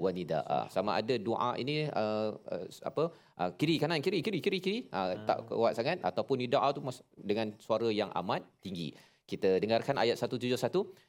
wanidaa 0.00 0.72
sama 0.72 0.96
ada 0.96 1.14
doa 1.20 1.60
ini 1.60 1.92
uh, 1.92 2.32
uh, 2.48 2.66
apa? 2.88 3.12
Uh, 3.36 3.50
kiri 3.60 3.76
kanan 3.76 4.00
kiri 4.00 4.24
kiri 4.24 4.40
kiri 4.40 4.58
kiri. 4.64 4.78
Uh, 4.88 5.12
tak 5.28 5.44
kuat 5.52 5.76
sangat. 5.76 6.00
Ataupun 6.00 6.40
nidaa 6.40 6.72
tu 6.72 6.80
mas- 6.80 7.04
dengan 7.16 7.52
suara 7.60 7.88
yang 7.92 8.08
amat 8.16 8.44
tinggi 8.64 8.96
kita 9.24 9.56
dengarkan 9.56 9.96
ayat 9.96 10.20
171 10.20 10.52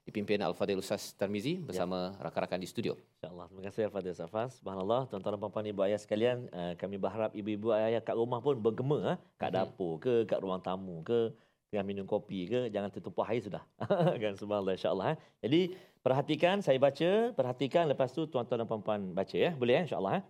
dipimpin 0.08 0.40
Al-Fadhil 0.40 0.80
Ustaz 0.80 1.12
Tarmizi 1.20 1.60
bersama 1.60 2.16
rakan-rakan 2.24 2.64
di 2.64 2.68
studio. 2.68 2.96
InsyaAllah. 3.20 3.46
Terima 3.52 3.64
kasih 3.68 3.82
Al-Fatihah 3.92 4.18
Safas. 4.24 4.64
Subhanallah. 4.64 5.12
Tuan-tuan 5.12 5.36
dan 5.36 5.40
puan-puan 5.44 5.68
ibu 5.68 5.84
ayah 5.84 6.00
sekalian, 6.00 6.48
uh, 6.56 6.80
kami 6.80 6.96
berharap 6.96 7.36
ibu-ibu 7.36 7.76
ayah 7.76 8.00
kat 8.00 8.16
rumah 8.16 8.40
pun 8.40 8.56
bergema 8.56 9.00
ha? 9.04 9.14
kat 9.36 9.52
Mhm. 9.52 9.56
dapur 9.60 10.00
ke, 10.00 10.24
kat 10.24 10.40
ruang 10.40 10.64
tamu 10.64 11.04
ke, 11.04 11.36
tengah 11.68 11.84
minum 11.84 12.08
kopi 12.08 12.48
ke, 12.48 12.72
jangan 12.72 12.88
tertumpah 12.88 13.28
air 13.36 13.44
sudah. 13.44 13.64
kan 14.24 14.34
subhanallah 14.40 14.80
insya-Allah. 14.80 15.06
Ha? 15.12 15.14
Jadi 15.44 15.76
perhatikan 16.00 16.64
saya 16.64 16.80
baca, 16.80 17.36
perhatikan 17.36 17.84
lepas 17.92 18.16
tu 18.16 18.24
tuan-tuan 18.32 18.64
dan 18.64 18.68
puan-puan 18.72 19.12
baca 19.12 19.36
ya. 19.36 19.52
Boleh 19.60 19.84
ya 19.84 19.92
insya-Allah 19.92 20.14
ha? 20.18 20.22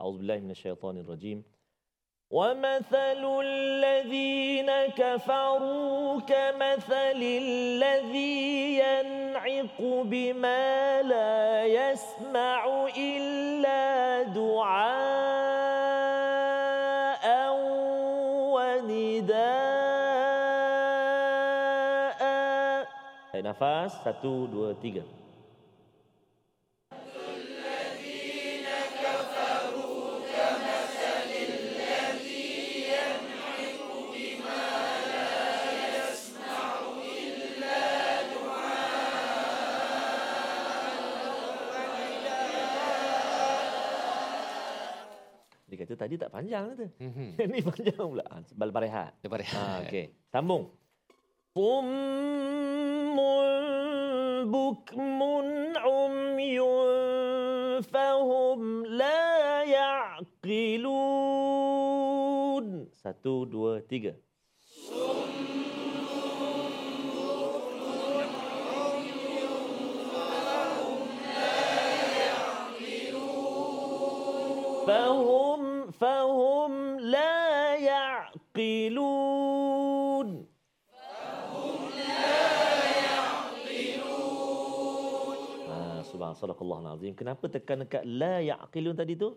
Auzubillahi 0.00 0.40
minasyaitonirrajim. 0.40 1.44
ومثل 2.30 3.40
الذين 3.44 4.70
كفروا 4.96 6.20
كمثل 6.20 7.20
الذي 7.22 8.78
ينعق 8.78 9.78
بما 9.80 11.02
لا 11.02 11.64
يسمع 11.64 12.88
إلا 12.96 14.22
دعاء 14.22 14.84
ونداء 18.54 19.74
nafas. 23.44 24.00
Satu, 24.00 24.48
dua, 24.48 24.72
tiga. 24.80 25.04
kata 45.83 45.99
tadi 45.99 46.15
tak 46.15 46.31
panjang 46.31 46.71
tu. 46.77 46.87
Mhm. 46.99 47.35
Ini 47.39 47.61
panjang 47.65 47.97
pula. 47.99 48.23
Ah, 48.29 48.41
Sebal 48.47 48.71
barehat. 48.71 49.13
Lepas 49.19 49.41
Ha, 49.51 49.83
okey. 49.85 50.09
Sambung. 50.31 50.71
Summun 51.51 51.89
bukmun 54.47 55.75
umyun 55.75 57.83
fahum 57.83 58.87
la 58.87 59.67
ya'qilun. 59.67 60.95
Satu, 62.95 63.43
dua, 63.49 63.81
tiga. 63.83 64.15
فهم 74.87 74.87
فهم 74.87 75.42
sadaqallahul 86.44 86.92
azim. 86.92 87.12
Kenapa 87.16 87.48
tekan 87.48 87.82
dekat 87.88 88.04
la 88.04 88.44
yaqilun 88.44 88.92
tadi 88.92 89.16
tu? 89.16 89.32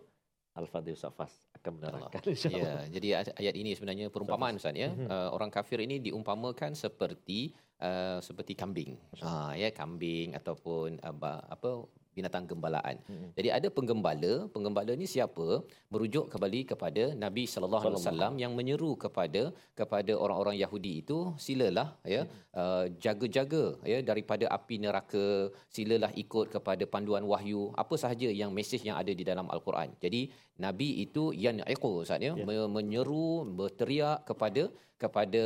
Al-Fadhil 0.57 0.97
Safas 0.97 1.45
akan 1.53 1.71
menerangkan 1.77 2.21
Ya, 2.25 2.33
insya-Allah. 2.33 2.89
jadi 2.89 3.07
ayat 3.37 3.55
ini 3.55 3.77
sebenarnya 3.77 4.09
perumpamaan 4.09 4.57
Ustaz 4.57 4.73
ya. 4.73 4.89
Mhm. 4.89 5.05
Uh, 5.05 5.29
orang 5.29 5.53
kafir 5.53 5.77
ini 5.85 6.01
diumpamakan 6.01 6.73
seperti 6.73 7.53
uh, 7.77 8.17
seperti 8.17 8.57
kambing. 8.57 8.97
Ha 9.21 9.53
ya, 9.53 9.69
kambing 9.69 10.33
ataupun 10.33 10.97
uh, 10.97 11.41
apa 11.45 11.85
binatang 12.17 12.45
gembalaan. 12.51 12.97
Mm-mm. 13.11 13.29
Jadi 13.37 13.49
ada 13.57 13.67
penggembala, 13.77 14.33
penggembala 14.55 14.91
ni 15.01 15.07
siapa? 15.13 15.47
Merujuk 15.93 16.25
kembali 16.33 16.61
kepada 16.71 17.03
Nabi 17.25 17.43
sallallahu 17.53 17.83
alaihi 17.87 18.01
wasallam 18.01 18.33
yang 18.43 18.53
menyeru 18.59 18.91
kepada 19.03 19.43
kepada 19.79 20.13
orang-orang 20.23 20.57
Yahudi 20.63 20.93
itu 21.03 21.17
silalah 21.45 21.87
ya 22.15 22.21
uh, 22.61 22.85
jaga-jaga 23.05 23.63
ya 23.91 23.99
daripada 24.09 24.45
api 24.57 24.75
neraka, 24.85 25.27
silalah 25.75 26.11
ikut 26.23 26.47
kepada 26.55 26.83
panduan 26.93 27.25
wahyu, 27.33 27.63
apa 27.83 27.95
sahaja 28.03 28.29
yang 28.41 28.51
mesej 28.59 28.81
yang 28.89 28.97
ada 29.01 29.13
di 29.19 29.23
dalam 29.31 29.47
al-Quran. 29.55 29.89
Jadi 30.03 30.21
Nabi 30.65 30.89
itu 31.05 31.23
yang 31.45 31.61
iqu 31.75 31.89
Ustaz 32.03 32.23
ya, 32.27 32.33
me- 32.47 32.71
menyeru, 32.77 33.45
berteriak 33.59 34.25
kepada 34.29 34.63
kepada 35.03 35.43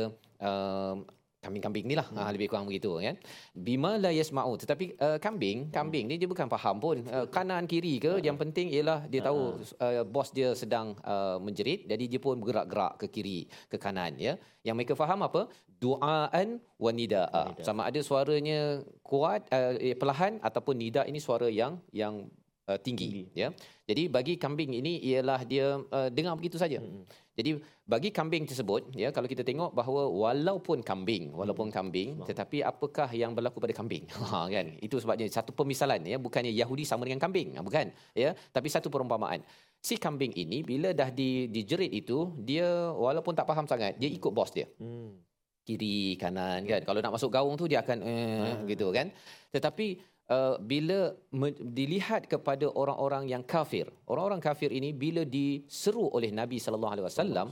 um, 0.48 0.96
kambing-kambing 1.42 1.84
ni 1.90 1.94
lah. 1.98 2.06
Hmm. 2.06 2.30
lebih 2.30 2.46
kurang 2.46 2.70
begitu 2.70 3.02
kan? 3.02 3.18
Bima 3.50 3.98
la 3.98 4.14
yasma'u. 4.14 4.54
Tetapi 4.62 4.84
uh, 5.02 5.18
kambing 5.18 5.74
kambing 5.74 6.06
ni 6.06 6.14
dia 6.22 6.30
bukan 6.30 6.46
faham 6.46 6.78
pun. 6.78 7.02
Uh, 7.02 7.26
kanan 7.26 7.66
kiri 7.66 7.98
ke 7.98 8.22
yang 8.22 8.38
penting 8.38 8.70
ialah 8.70 9.10
dia 9.10 9.26
tahu 9.26 9.58
uh, 9.82 10.06
bos 10.06 10.30
dia 10.30 10.54
sedang 10.54 10.94
uh, 11.02 11.42
menjerit 11.42 11.90
jadi 11.90 12.04
dia 12.06 12.20
pun 12.22 12.38
bergerak-gerak 12.38 13.02
ke 13.02 13.06
kiri 13.10 13.38
ke 13.66 13.76
kanan 13.76 14.14
ya. 14.14 14.38
Yang 14.62 14.74
mereka 14.78 14.94
faham 14.94 15.26
apa? 15.26 15.50
Duaan 15.82 16.62
wa 16.78 16.90
nidaa 16.94 17.58
Nida. 17.58 17.66
sama 17.66 17.90
ada 17.90 17.98
suaranya 17.98 18.86
kuat 19.02 19.50
uh, 19.50 19.74
eh, 19.82 19.98
perlahan 19.98 20.38
ataupun 20.38 20.78
nida 20.78 21.02
ini 21.10 21.18
suara 21.18 21.50
yang 21.50 21.82
yang 21.90 22.30
uh, 22.68 22.78
tinggi, 22.78 23.06
Tinggi. 23.08 23.22
ya. 23.34 23.48
Jadi 23.88 24.06
bagi 24.06 24.34
kambing 24.36 24.72
ini 24.74 25.02
ialah 25.02 25.40
dia 25.42 25.78
uh, 25.80 26.08
dengar 26.10 26.36
begitu 26.36 26.56
saja. 26.56 26.78
Mm-mm. 26.78 27.04
jadi 27.32 27.56
bagi 27.88 28.12
kambing 28.12 28.44
tersebut 28.44 28.92
ya 28.92 29.08
kalau 29.08 29.24
kita 29.24 29.40
tengok 29.40 29.72
bahawa 29.72 30.04
walaupun 30.04 30.84
kambing 30.84 31.32
walaupun 31.32 31.72
kambing 31.72 32.20
Faham. 32.20 32.28
tetapi 32.28 32.60
apakah 32.60 33.08
yang 33.16 33.32
berlaku 33.32 33.56
pada 33.58 33.72
kambing? 33.72 34.04
Ha 34.32 34.46
kan? 34.48 34.66
Itu 34.78 35.00
sebabnya 35.00 35.24
satu 35.32 35.50
pemisalan 35.52 36.04
ya. 36.04 36.20
Bukannya 36.20 36.52
Yahudi 36.52 36.84
sama 36.84 37.08
dengan 37.08 37.20
kambing 37.20 37.56
ha, 37.56 37.64
bukan? 37.64 37.88
Ya 38.12 38.36
tapi 38.52 38.68
satu 38.68 38.92
perumpamaan. 38.92 39.40
Si 39.82 39.98
kambing 39.98 40.30
ini 40.36 40.62
bila 40.62 40.92
dah 40.94 41.08
di 41.10 41.48
dijerit 41.48 41.90
itu 41.90 42.36
dia 42.38 42.68
walaupun 42.94 43.32
tak 43.34 43.48
faham 43.48 43.64
sangat 43.66 43.96
dia 43.96 44.12
ikut 44.12 44.30
bos 44.30 44.52
dia. 44.52 44.68
Hmm. 44.76 45.16
kiri 45.62 46.18
kanan 46.18 46.66
kan? 46.66 46.82
Kalau 46.82 46.98
nak 46.98 47.14
masuk 47.14 47.30
gaung 47.30 47.54
tu 47.54 47.70
dia 47.70 47.80
akan 47.86 48.02
eh, 48.02 48.50
Ah. 48.50 48.66
gitu 48.66 48.90
kan? 48.90 49.14
Tetapi 49.54 50.11
uh, 50.30 50.54
bila 50.60 50.98
me- 51.34 51.58
dilihat 51.78 52.28
kepada 52.30 52.66
orang-orang 52.82 53.26
yang 53.32 53.42
kafir 53.42 53.86
orang-orang 54.06 54.40
kafir 54.42 54.70
ini 54.70 54.90
bila 54.94 55.22
diseru 55.26 56.06
oleh 56.16 56.30
Nabi 56.30 56.58
sallallahu 56.62 56.92
alaihi 56.94 57.06
wasallam 57.08 57.48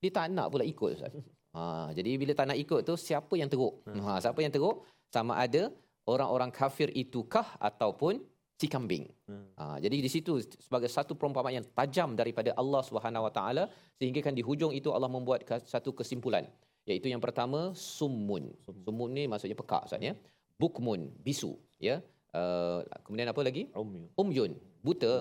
dia 0.00 0.10
tak 0.12 0.32
nak 0.36 0.48
pula 0.52 0.64
ikut 0.64 0.90
ustaz 0.96 1.14
ha 1.56 1.90
jadi 1.96 2.10
bila 2.20 2.32
tak 2.38 2.46
nak 2.52 2.58
ikut 2.64 2.80
tu 2.88 2.94
siapa 2.96 3.34
yang 3.40 3.50
teruk 3.52 3.74
ha 4.06 4.20
siapa 4.24 4.38
yang 4.44 4.52
teruk 4.54 4.84
sama 5.12 5.38
ada 5.44 5.62
orang-orang 6.04 6.50
kafir 6.52 6.88
itukah 6.92 7.56
ataupun 7.58 8.20
si 8.60 8.66
kambing 8.70 9.06
Hmm. 9.24 9.48
Ha, 9.56 9.80
jadi 9.80 10.04
di 10.04 10.10
situ 10.12 10.36
sebagai 10.60 10.90
satu 10.92 11.16
perumpamaan 11.16 11.56
yang 11.58 11.66
tajam 11.72 12.12
daripada 12.12 12.52
Allah 12.60 12.84
Subhanahu 12.84 13.24
Wa 13.26 13.32
Taala 13.32 13.64
sehingga 13.96 14.20
kan 14.20 14.36
di 14.36 14.44
hujung 14.44 14.68
itu 14.76 14.92
Allah 14.92 15.08
membuat 15.08 15.48
satu 15.64 15.96
kesimpulan 15.96 16.44
iaitu 16.84 17.08
yang 17.08 17.24
pertama 17.24 17.72
summun. 17.72 18.52
Summun 18.84 19.16
ni 19.16 19.24
maksudnya 19.24 19.56
pekak 19.56 19.88
Ustaz 19.88 20.04
ya. 20.04 20.12
Bukmun 20.60 21.08
bisu 21.24 21.56
ya. 21.80 22.04
Uh, 22.34 22.82
kemudian 23.06 23.28
apa 23.30 23.40
lagi? 23.46 23.62
Umyu. 23.82 24.04
Umyun 24.22 24.52
buta 24.86 25.12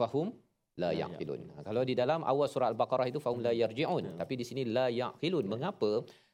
fahum 0.00 0.32
la 0.80 0.88
La 0.92 0.98
yaqilun. 1.04 1.40
Ha, 1.56 1.58
kalau 1.68 1.82
di 1.88 1.94
dalam 2.00 2.20
awal 2.30 2.48
surah 2.52 2.68
al-Baqarah 2.72 3.06
itu 3.12 3.20
fahum 3.26 3.40
la 3.46 3.52
yarji'un 3.62 4.04
Ya. 4.08 4.12
tapi 4.20 4.34
di 4.40 4.44
sini 4.48 4.62
la 4.76 4.86
yaqilun. 5.00 5.44
Mengapa? 5.52 5.90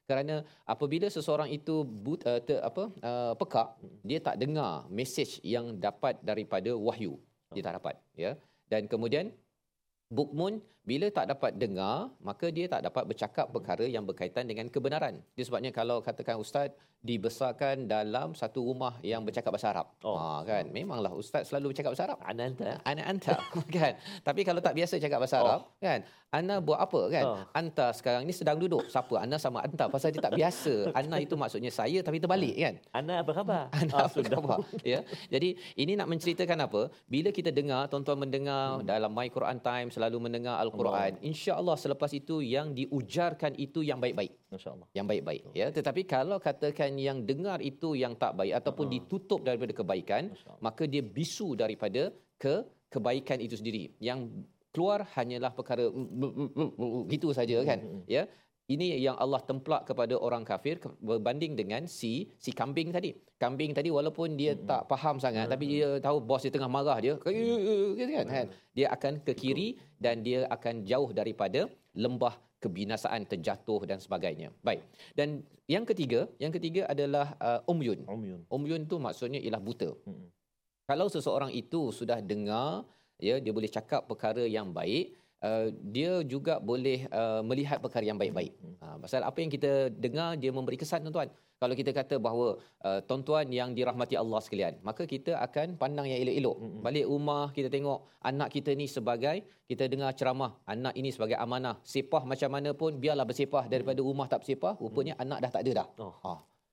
Kerana 0.08 0.42
apabila 0.66 1.06
seseorang 1.16 1.50
itu 1.58 1.74
but, 2.04 2.22
uh, 2.26 2.40
ter, 2.46 2.58
apa 2.58 2.84
uh, 3.10 3.34
pekak 3.38 3.68
dia 4.02 4.18
tak 4.18 4.36
dengar 4.42 4.72
mesej 4.98 5.38
yang 5.54 5.66
dapat 5.86 6.18
daripada 6.30 6.70
wahyu. 6.86 7.14
Dia 7.54 7.62
tak 7.66 7.74
dapat 7.78 7.94
ya. 8.18 8.32
Dan 8.70 8.90
kemudian 8.92 9.30
bukmun 10.10 10.58
bila 10.82 11.06
tak 11.14 11.30
dapat 11.30 11.54
dengar 11.54 12.10
maka 12.18 12.50
dia 12.50 12.66
tak 12.66 12.82
dapat 12.82 13.06
bercakap 13.06 13.46
perkara 13.54 13.86
yang 13.86 14.02
berkaitan 14.02 14.50
dengan 14.50 14.66
kebenaran. 14.66 15.22
Dia 15.38 15.46
sebabnya 15.46 15.70
kalau 15.70 16.02
katakan 16.02 16.42
ustaz 16.42 16.74
dibesarkan 17.02 17.90
dalam 17.90 18.30
satu 18.34 18.62
rumah 18.62 18.98
yang 19.02 19.22
bercakap 19.26 19.50
bahasa 19.54 19.74
Arab. 19.74 19.86
Oh. 20.06 20.14
Ha 20.14 20.46
kan 20.46 20.70
memanglah 20.70 21.14
ustaz 21.14 21.50
selalu 21.50 21.74
bercakap 21.74 21.94
bahasa 21.94 22.06
Arab. 22.10 22.18
Ana 22.22 22.42
anta. 22.50 22.70
Ana 22.82 23.02
anta 23.10 23.34
kan. 23.70 23.92
Tapi 24.26 24.40
kalau 24.42 24.58
tak 24.62 24.74
biasa 24.74 24.98
cakap 24.98 25.18
bahasa 25.22 25.36
Oh. 25.38 25.46
Arab 25.46 25.62
kan. 25.82 26.00
Ana 26.32 26.64
buat 26.64 26.80
apa 26.80 27.00
kan? 27.12 27.24
Oh. 27.28 27.36
Anta 27.52 27.92
sekarang 27.92 28.24
ni 28.24 28.32
sedang 28.32 28.56
duduk. 28.56 28.88
Siapa? 28.88 29.20
Ana 29.20 29.36
sama 29.36 29.60
anta 29.60 29.84
pasal 29.86 30.14
dia 30.14 30.22
tak 30.24 30.32
biasa. 30.32 30.94
Ana 30.96 31.20
itu 31.20 31.36
maksudnya 31.36 31.68
saya 31.68 32.00
tapi 32.00 32.22
terbalik 32.22 32.56
kan. 32.56 32.74
Ana 32.94 33.20
apa 33.20 33.30
khabar? 33.36 33.68
Anda 33.76 33.92
Ah, 33.92 34.08
apa 34.08 34.18
khabar? 34.24 34.58
ya. 34.80 35.04
Jadi 35.28 35.60
ini 35.76 35.92
nak 35.92 36.08
menceritakan 36.08 36.58
apa? 36.64 36.82
Bila 37.04 37.28
kita 37.28 37.52
dengar, 37.52 37.84
tuan-tuan 37.92 38.16
mendengar 38.16 38.80
hmm. 38.80 38.88
dalam 38.88 39.12
My 39.12 39.28
Quran 39.28 39.60
Time 39.60 39.92
selalu 39.92 40.16
mendengar 40.30 40.56
Al-Quran, 40.72 41.12
insya-Allah 41.20 41.76
selepas 41.76 42.10
itu 42.10 42.40
yang 42.40 42.72
diujarkan 42.72 43.52
itu 43.60 43.84
yang 43.84 44.00
baik-baik, 44.00 44.32
Masya-Allah. 44.48 44.86
yang 44.96 45.04
baik-baik 45.04 45.42
ya. 45.52 45.68
Tetapi 45.68 46.02
kalau 46.08 46.40
katakan 46.40 46.96
yang 46.96 47.22
dengar 47.28 47.60
itu 47.60 47.92
yang 47.92 48.16
tak 48.16 48.32
baik 48.34 48.56
ataupun 48.56 48.88
Hmm. 48.88 48.94
ditutup 48.96 49.40
daripada 49.44 49.72
kebaikan, 49.76 50.32
maka 50.58 50.88
dia 50.88 51.04
bisu 51.04 51.52
daripada 51.54 52.08
ke 52.40 52.64
kebaikan 52.88 53.38
itu 53.38 53.60
sendiri. 53.60 53.92
Yang 54.00 54.32
keluar 54.72 55.04
hanyalah 55.12 55.52
perkara 55.52 55.84
gitu 57.08 57.28
saja 57.32 57.60
kan. 57.62 57.78
Hmm. 57.80 58.02
Ya. 58.08 58.24
Ini 58.70 59.02
yang 59.02 59.18
Allah 59.18 59.42
templak 59.42 59.90
kepada 59.90 60.14
orang 60.14 60.46
kafir 60.46 60.78
berbanding 61.02 61.58
dengan 61.58 61.82
si 61.90 62.30
si 62.38 62.54
kambing 62.54 62.94
tadi. 62.94 63.10
Kambing 63.36 63.74
tadi 63.74 63.90
walaupun 63.90 64.38
dia 64.38 64.54
Hmm. 64.54 64.64
tak 64.70 64.82
faham 64.86 65.18
sangat 65.18 65.50
tapi 65.50 65.66
dia 65.66 65.98
tahu 65.98 66.22
bos 66.22 66.46
dia 66.46 66.52
tengah 66.54 66.70
marah 66.70 66.98
dia 67.02 67.18
gitu 67.18 68.12
kan, 68.14 68.26
kan. 68.30 68.46
Dia 68.72 68.86
akan 68.94 69.12
ke 69.26 69.32
kiri 69.34 69.68
dan 69.98 70.22
dia 70.22 70.46
akan 70.46 70.86
jauh 70.86 71.10
daripada 71.10 71.66
lembah 71.98 72.38
kebinasaan 72.62 73.26
terjatuh 73.26 73.82
dan 73.82 73.98
sebagainya. 73.98 74.54
Baik. 74.62 74.86
Dan 75.18 75.42
yang 75.66 75.82
ketiga, 75.82 76.30
yang 76.38 76.54
ketiga 76.54 76.86
adalah 76.86 77.34
uh, 77.42 77.60
umyun. 77.66 78.06
Umyun. 78.06 78.46
Umyun 78.46 78.86
tu 78.86 79.02
maksudnya 79.02 79.42
ialah 79.42 79.58
buta. 79.58 79.90
Mm-mm. 80.06 80.30
Kalau 80.86 81.10
seseorang 81.10 81.50
itu 81.50 81.90
sudah 81.90 82.22
dengar, 82.22 82.86
ya 83.18 83.42
dia 83.42 83.50
boleh 83.50 83.66
cakap 83.66 84.06
perkara 84.06 84.46
yang 84.46 84.70
baik, 84.70 85.18
uh, 85.42 85.66
dia 85.94 86.12
juga 86.32 86.56
boleh 86.70 87.06
uh, 87.10 87.42
melihat 87.44 87.78
perkara 87.84 88.04
yang 88.06 88.18
baik-baik. 88.22 88.52
Ha, 88.82 88.86
pasal 89.02 89.20
apa 89.26 89.38
yang 89.42 89.50
kita 89.50 89.90
dengar 90.04 90.38
dia 90.42 90.50
memberi 90.54 90.78
kesan 90.78 91.02
tuan-tuan. 91.04 91.30
Kalau 91.62 91.74
kita 91.78 91.94
kata 91.94 92.18
bahawa 92.18 92.58
uh, 92.82 93.00
tuan-tuan 93.06 93.46
yang 93.46 93.70
dirahmati 93.70 94.18
Allah 94.18 94.40
sekalian, 94.42 94.82
maka 94.82 95.06
kita 95.06 95.38
akan 95.46 95.78
pandang 95.78 96.10
yang 96.10 96.18
elok-elok. 96.26 96.56
Mm-mm. 96.58 96.80
Balik 96.82 97.06
rumah 97.06 97.44
kita 97.54 97.68
tengok 97.70 97.98
anak 98.30 98.48
kita 98.50 98.74
ni 98.74 98.90
sebagai 98.90 99.46
kita 99.70 99.86
dengar 99.86 100.10
ceramah, 100.18 100.58
anak 100.66 100.94
ini 100.98 101.14
sebagai 101.14 101.38
amanah. 101.38 101.78
Sepah 101.86 102.26
macam 102.26 102.50
mana 102.50 102.74
pun 102.74 102.98
biarlah 102.98 103.22
bersepah 103.22 103.70
daripada 103.70 104.02
rumah 104.02 104.26
tak 104.26 104.42
bersepah, 104.42 104.74
rupanya 104.82 105.14
anak 105.22 105.38
dah 105.38 105.50
tak 105.54 105.62
ada 105.62 105.72
dah. 105.82 105.88
Oh, 106.02 106.14
Ha. 106.26 106.32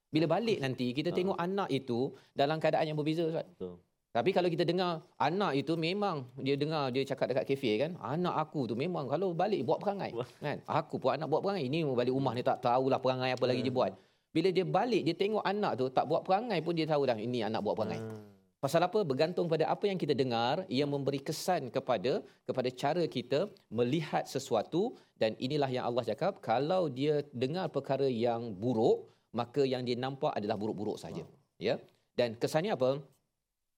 Bila 0.09 0.26
balik 0.26 0.57
nanti 0.57 0.89
kita 0.89 1.13
tengok 1.13 1.38
anak 1.38 1.70
itu 1.70 2.09
dalam 2.34 2.57
keadaan 2.57 2.89
yang 2.89 2.97
berbeza 2.97 3.30
Ustaz. 3.30 3.45
betul. 3.45 3.78
Tapi 4.10 4.34
kalau 4.34 4.49
kita 4.49 4.66
dengar 4.66 5.05
anak 5.22 5.53
itu 5.53 5.78
memang 5.78 6.26
dia 6.41 6.57
dengar 6.57 6.89
dia 6.89 7.05
cakap 7.05 7.30
dekat 7.30 7.45
kafe 7.45 7.78
kan, 7.78 7.93
anak 8.01 8.36
aku 8.41 8.66
tu 8.66 8.74
memang 8.74 9.05
kalau 9.05 9.38
balik 9.38 9.62
buat 9.62 9.78
perangai 9.78 10.10
kan. 10.41 10.57
Aku 10.66 10.97
pun 10.97 11.14
anak 11.14 11.30
buat 11.30 11.45
perangai. 11.45 11.70
Ini 11.70 11.86
balik 11.86 12.14
rumah 12.18 12.34
ni 12.34 12.41
tak 12.41 12.57
tahulah 12.66 12.97
perangai 12.97 13.38
apa 13.38 13.45
lagi 13.45 13.62
dia 13.62 13.70
buat. 13.70 13.93
Bila 14.34 14.49
dia 14.49 14.66
balik 14.66 15.05
dia 15.05 15.14
tengok 15.14 15.45
anak 15.45 15.78
tu 15.78 15.86
tak 15.93 16.10
buat 16.10 16.26
perangai 16.26 16.57
pun 16.66 16.74
dia 16.74 16.89
tahu 16.89 17.05
dah 17.05 17.18
ini 17.22 17.45
anak 17.45 17.62
buat 17.62 17.78
perangai. 17.78 18.01
Ah, 18.01 18.18
Pasal 18.60 18.82
apa? 18.84 18.99
Bergantung 19.07 19.47
pada 19.47 19.70
apa 19.72 19.86
yang 19.88 19.95
kita 19.95 20.18
dengar 20.18 20.66
ia 20.68 20.84
memberi 20.84 21.22
kesan 21.22 21.70
kepada 21.70 22.20
kepada 22.49 22.70
cara 22.74 23.03
kita 23.05 23.45
melihat 23.70 24.26
sesuatu 24.26 24.97
dan 25.22 25.38
inilah 25.38 25.70
yang 25.70 25.86
Allah 25.86 26.03
cakap 26.03 26.41
kalau 26.43 26.89
dia 26.89 27.22
dengar 27.30 27.70
perkara 27.70 28.10
yang 28.10 28.51
buruk 28.57 29.05
maka 29.32 29.62
yang 29.64 29.86
dia 29.86 29.95
nampak 29.95 30.34
adalah 30.34 30.57
buruk-buruk 30.57 30.97
saja. 30.97 31.24
Ya. 31.62 31.78
Dan 32.18 32.36
kesannya 32.36 32.74
apa? 32.74 32.99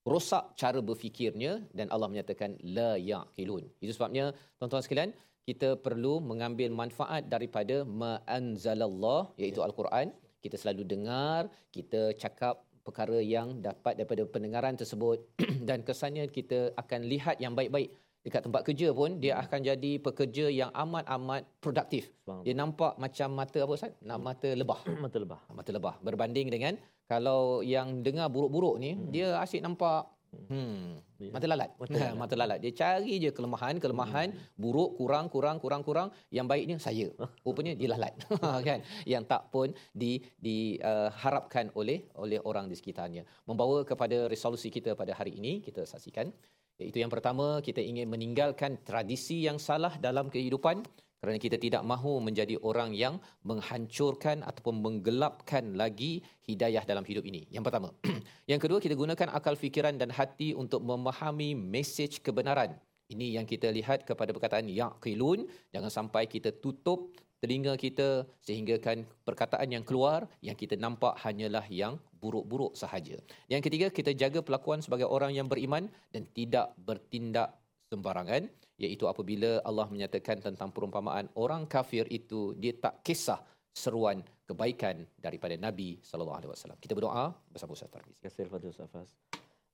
Rosak 0.06 0.58
cara 0.58 0.80
berfikirnya 0.82 1.62
dan 1.78 1.88
Allah 1.94 2.10
menyatakan 2.10 2.58
la 2.78 2.98
yaqilun. 2.98 3.64
Itu 3.84 3.92
sebabnya 3.98 4.34
tuan-tuan 4.58 4.84
sekalian, 4.86 5.12
kita 5.46 5.78
perlu 5.86 6.22
mengambil 6.22 6.70
manfaat 6.82 7.26
daripada 7.34 7.82
ma 7.86 8.22
anzalallah 8.26 9.30
iaitu 9.42 9.62
al-Quran. 9.68 10.14
Kita 10.42 10.58
selalu 10.58 10.84
dengar, 10.90 11.54
kita 11.70 12.18
cakap 12.18 12.66
perkara 12.82 13.22
yang 13.22 13.62
dapat 13.62 13.94
daripada 13.94 14.26
pendengaran 14.26 14.74
tersebut 14.74 15.22
dan 15.70 15.86
kesannya 15.86 16.26
kita 16.38 16.74
akan 16.82 17.06
lihat 17.06 17.38
yang 17.38 17.54
baik-baik 17.54 17.94
dekat 18.22 18.42
tempat 18.46 18.62
kerja 18.62 18.94
pun 18.94 19.18
dia 19.18 19.34
akan 19.42 19.60
jadi 19.66 19.92
pekerja 19.98 20.46
yang 20.54 20.70
amat-amat 20.78 21.42
produktif. 21.58 22.14
Dia 22.46 22.54
nampak 22.54 22.94
macam 23.02 23.34
mata 23.34 23.58
apa 23.66 23.74
Ustaz? 23.74 23.94
Nak 24.06 24.20
mata 24.22 24.50
lebah 24.54 24.80
Mata 25.04 25.18
lebah. 25.18 25.42
mata 25.50 25.72
lebah 25.74 25.96
berbanding 26.06 26.54
dengan 26.54 26.74
kalau 27.12 27.60
yang 27.60 28.00
dengar 28.00 28.32
buruk-buruk 28.32 28.80
ni 28.80 28.96
hmm. 28.96 29.12
dia 29.12 29.28
asyik 29.44 29.60
nampak 29.68 30.08
Hmm. 30.48 30.96
Ya. 31.20 31.28
Mata 31.36 31.44
lalat. 31.44 31.76
Mata 31.76 31.92
Mata 31.92 32.00
lalat. 32.00 32.08
lalat. 32.08 32.20
Mata 32.24 32.36
lalat. 32.40 32.60
Dia 32.64 32.72
cari 32.72 33.20
je 33.20 33.30
kelemahan, 33.36 33.76
kelemahan, 33.84 34.32
buruk, 34.56 34.96
kurang, 34.96 35.28
kurang, 35.28 35.60
kurang, 35.60 35.84
kurang. 35.84 36.08
Yang 36.32 36.46
baiknya 36.48 36.78
saya. 36.80 37.12
Rupanya 37.46 37.76
dia 37.76 37.92
lalat. 37.92 38.16
kan? 38.68 38.80
Yang 39.04 39.24
tak 39.28 39.52
pun 39.52 39.76
di 39.92 40.24
diharapkan 40.40 41.76
oleh 41.76 42.08
oleh 42.16 42.40
orang 42.48 42.72
di 42.72 42.80
sekitarnya. 42.80 43.28
Membawa 43.44 43.84
kepada 43.84 44.32
resolusi 44.32 44.72
kita 44.72 44.96
pada 44.96 45.12
hari 45.12 45.36
ini, 45.36 45.60
kita 45.60 45.84
saksikan. 45.84 46.32
Iaitu 46.80 47.04
yang 47.04 47.12
pertama, 47.12 47.60
kita 47.60 47.84
ingin 47.84 48.08
meninggalkan 48.08 48.80
tradisi 48.88 49.44
yang 49.44 49.60
salah 49.60 50.00
dalam 50.00 50.32
kehidupan 50.32 50.80
kerana 51.22 51.38
kita 51.38 51.62
tidak 51.62 51.86
mahu 51.86 52.18
menjadi 52.18 52.58
orang 52.66 52.98
yang 52.98 53.22
menghancurkan 53.46 54.42
ataupun 54.42 54.82
menggelapkan 54.82 55.78
lagi 55.78 56.26
hidayah 56.50 56.82
dalam 56.82 57.06
hidup 57.06 57.22
ini. 57.30 57.46
Yang 57.54 57.70
pertama. 57.70 57.94
yang 58.52 58.58
kedua, 58.58 58.82
kita 58.82 58.98
gunakan 58.98 59.30
akal 59.30 59.54
fikiran 59.54 60.02
dan 60.02 60.10
hati 60.10 60.58
untuk 60.58 60.82
memahami 60.82 61.54
mesej 61.54 62.18
kebenaran. 62.26 62.74
Ini 63.14 63.38
yang 63.38 63.46
kita 63.46 63.70
lihat 63.70 64.02
kepada 64.02 64.34
perkataan 64.34 64.66
yaqilun, 64.66 65.46
jangan 65.70 65.94
sampai 65.94 66.26
kita 66.26 66.50
tutup 66.58 67.14
telinga 67.38 67.78
kita 67.78 68.26
sehinggakan 68.42 69.06
perkataan 69.26 69.70
yang 69.70 69.86
keluar 69.86 70.26
yang 70.42 70.58
kita 70.58 70.74
nampak 70.74 71.18
hanyalah 71.22 71.66
yang 71.70 72.02
buruk-buruk 72.18 72.74
sahaja. 72.74 73.22
Yang 73.46 73.62
ketiga, 73.70 73.88
kita 73.94 74.18
jaga 74.18 74.42
pelakuan 74.42 74.82
sebagai 74.82 75.06
orang 75.06 75.38
yang 75.38 75.46
beriman 75.46 75.86
dan 76.10 76.26
tidak 76.34 76.74
bertindak 76.82 77.54
sembarangan 77.94 78.48
iaitu 78.81 79.05
apabila 79.09 79.61
Allah 79.65 79.87
menyatakan 79.89 80.41
tentang 80.41 80.71
perumpamaan 80.75 81.27
orang 81.37 81.65
kafir 81.67 82.05
itu 82.11 82.53
dia 82.57 82.73
tak 82.77 83.01
kisah 83.07 83.41
seruan 83.77 84.25
kebaikan 84.49 85.05
daripada 85.21 85.55
Nabi 85.61 86.01
sallallahu 86.01 86.39
alaihi 86.41 86.53
wasallam. 86.53 86.79
Kita 86.81 86.97
berdoa 86.97 87.35
bersama 87.53 87.77
Ustaz 87.77 87.93
Tarmizi. 87.93 88.17
Terima 88.17 88.31
kasih 88.31 88.43
Al-Fatihah 88.49 88.73
Ustaz 88.73 88.91
Fas. 88.93 89.11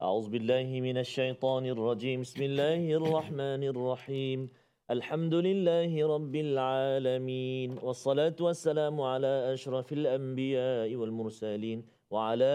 أعوذ 0.03 0.35
بالله 0.35 0.67
من 0.83 0.99
الشيطان 0.99 1.63
الرجيم 1.67 2.27
بسم 2.27 2.43
الله 2.43 2.83
الرحمن 2.99 3.63
الرحيم 3.71 4.39
الحمد 4.91 5.35
لله 5.35 5.93
رب 5.95 6.35
العالمين 6.35 7.79
والصلاة 7.79 8.35
والسلام 8.35 9.01
على 9.01 9.55
أشرف 9.55 9.93
الأنبياء 9.93 10.91
والمرسلين 10.91 11.79
وعلى 12.11 12.55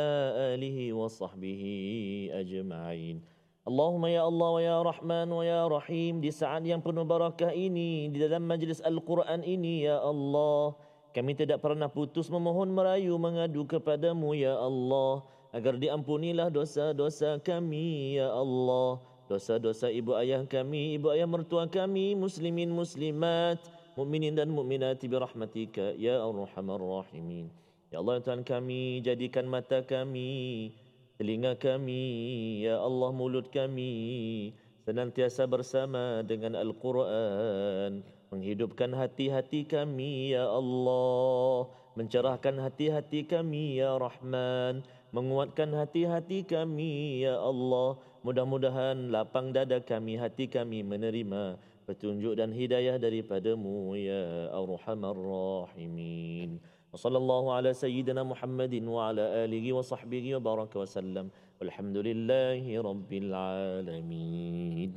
آله 0.53 0.77
وصحبه 0.93 1.63
أجمعين 2.35 3.15
Allahumma 3.62 4.10
ya 4.10 4.26
Allah 4.26 4.48
wa 4.50 4.58
ya 4.58 4.76
Rahman 4.82 5.28
wa 5.30 5.42
ya 5.46 5.62
Rahim. 5.70 6.18
Di 6.18 6.34
saat 6.34 6.66
yang 6.66 6.82
penuh 6.82 7.06
barakah 7.06 7.54
ini 7.54 8.10
di 8.10 8.18
dalam 8.18 8.42
majlis 8.42 8.82
Al-Quran 8.82 9.46
ini 9.46 9.86
ya 9.86 10.02
Allah 10.02 10.74
kami 11.14 11.38
tidak 11.38 11.62
pernah 11.62 11.86
putus 11.86 12.26
memohon 12.26 12.74
merayu 12.74 13.14
mengadu 13.22 13.62
kepadamu 13.62 14.34
ya 14.34 14.58
Allah. 14.58 15.22
Agar 15.54 15.78
diampunilah 15.78 16.50
dosa-dosa 16.50 17.38
kami 17.38 18.18
ya 18.18 18.34
Allah. 18.34 18.98
Dosa-dosa 19.30 19.94
ibu 19.94 20.18
ayah 20.18 20.42
kami 20.42 20.98
ibu 20.98 21.14
ayah 21.14 21.30
mertua 21.30 21.70
kami 21.70 22.18
muslimin 22.18 22.66
muslimat 22.74 23.62
mukminin 23.94 24.34
dan 24.34 24.50
mukminat 24.50 24.98
bi 24.98 25.14
rahmatika 25.14 25.94
ya 25.94 26.18
arhamar 26.18 26.82
rahimin. 26.82 27.46
Ya 27.94 28.02
Allah 28.02 28.18
Tuhan 28.18 28.42
kami 28.42 29.06
jadikan 29.06 29.46
mata 29.46 29.86
kami 29.86 30.72
telinga 31.22 31.54
kami, 31.54 32.66
ya 32.66 32.82
Allah 32.82 33.14
mulut 33.14 33.46
kami, 33.54 34.50
senantiasa 34.82 35.46
bersama 35.46 36.26
dengan 36.26 36.58
Al-Quran, 36.58 38.02
menghidupkan 38.34 38.90
hati-hati 38.90 39.62
kami, 39.70 40.34
ya 40.34 40.50
Allah, 40.50 41.70
mencerahkan 41.94 42.58
hati-hati 42.58 43.22
kami, 43.30 43.78
ya 43.78 43.94
Rahman, 44.02 44.82
menguatkan 45.14 45.70
hati-hati 45.70 46.42
kami, 46.42 47.22
ya 47.22 47.38
Allah, 47.38 48.02
mudah-mudahan 48.26 49.14
lapang 49.14 49.54
dada 49.54 49.78
kami, 49.78 50.18
hati 50.18 50.50
kami 50.50 50.82
menerima 50.82 51.54
petunjuk 51.86 52.34
dan 52.34 52.50
hidayah 52.50 52.98
daripadamu, 52.98 53.94
ya 53.94 54.50
Arhamar 54.50 55.14
Rahimin. 55.14 56.58
وصلى 56.92 57.18
الله 57.18 57.52
على 57.52 57.72
سيدنا 57.72 58.22
محمد 58.22 58.74
وعلى 58.84 59.24
آله 59.44 59.72
وصحبه 59.72 60.36
وبارك 60.36 60.76
وسلم. 60.76 61.30
والحمد 61.60 61.96
لله 61.96 62.82
رب 62.82 63.12
العالمين. 63.12 64.92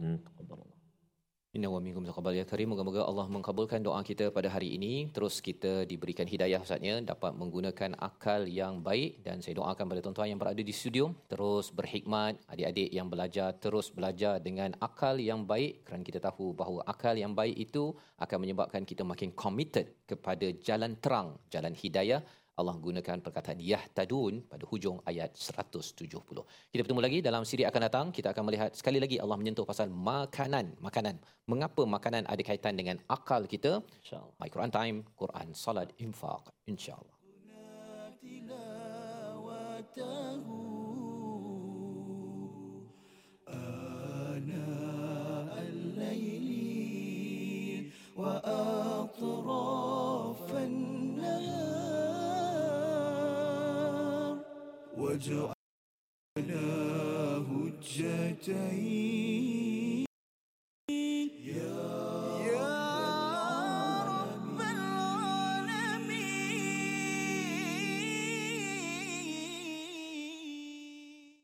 Inna 1.56 1.72
wa 1.72 1.80
minkum 1.80 2.03
taqabbal 2.03 2.36
ya 2.36 2.43
karim. 2.43 2.68
Moga-moga 2.76 3.08
Allah 3.08 3.32
mengkabulkan 3.32 3.80
doa 3.80 4.03
kita 4.03 4.28
pada 4.28 4.51
hari 4.51 4.76
ini. 4.76 5.08
Terus 5.16 5.39
kita 5.39 5.88
diberikan 5.88 6.28
hidayah 6.28 6.60
Ustaznya 6.60 6.99
dapat 6.99 7.32
menggunakan 7.32 7.95
akal 7.95 8.43
yang 8.43 8.84
baik 8.84 9.24
dan 9.24 9.39
saya 9.39 9.56
doakan 9.64 9.88
pada 9.88 10.03
tuan-tuan 10.03 10.36
yang 10.36 10.39
berada 10.41 10.60
di 10.60 10.76
studio 10.76 11.16
terus 11.32 11.72
berhikmat, 11.72 12.43
adik-adik 12.51 12.91
yang 12.91 13.08
belajar 13.08 13.56
terus 13.56 13.88
belajar 13.88 14.43
dengan 14.43 14.76
akal 14.84 15.16
yang 15.16 15.47
baik 15.47 15.88
kerana 15.88 16.03
kita 16.03 16.20
tahu 16.20 16.51
bahawa 16.51 16.84
akal 16.91 17.16
yang 17.16 17.32
baik 17.32 17.56
itu 17.56 17.95
akan 18.20 18.38
menyebabkan 18.43 18.84
kita 18.84 19.08
makin 19.08 19.32
committed 19.32 19.95
kepada 20.03 20.51
jalan 20.60 20.99
terang, 20.99 21.39
jalan 21.47 21.72
hidayah 21.72 22.20
Allah 22.61 22.77
gunakan 22.87 23.18
perkataan 23.25 23.57
yahtadun 23.57 24.45
pada 24.53 24.64
hujung 24.71 25.01
ayat 25.11 25.33
170. 25.33 26.12
Kita 26.73 26.81
bertemu 26.85 27.03
lagi 27.07 27.18
dalam 27.29 27.43
siri 27.51 27.64
akan 27.71 27.83
datang. 27.89 28.07
Kita 28.16 28.29
akan 28.35 28.45
melihat 28.49 28.71
sekali 28.77 29.01
lagi 29.05 29.16
Allah 29.23 29.39
menyentuh 29.41 29.64
pasal 29.64 29.89
makanan. 29.89 30.77
Makanan. 30.87 31.16
Mengapa 31.49 31.83
makanan 31.97 32.29
ada 32.29 32.43
kaitan 32.45 32.77
dengan 32.77 33.01
akal 33.16 33.49
kita? 33.49 33.81
InsyaAllah 34.05 34.37
My 34.43 34.49
Quran 34.53 34.73
Time, 34.79 34.97
Quran, 35.16 35.49
Salat, 35.57 35.89
Infaq. 36.05 36.53
InsyaAllah. 36.68 37.21
تلاوته 39.91 40.47
آناء 43.49 45.53
الليل 45.68 46.51
وأطراف 48.16 50.04
واجعلنا 54.98 55.56
هجتين. 57.52 59.55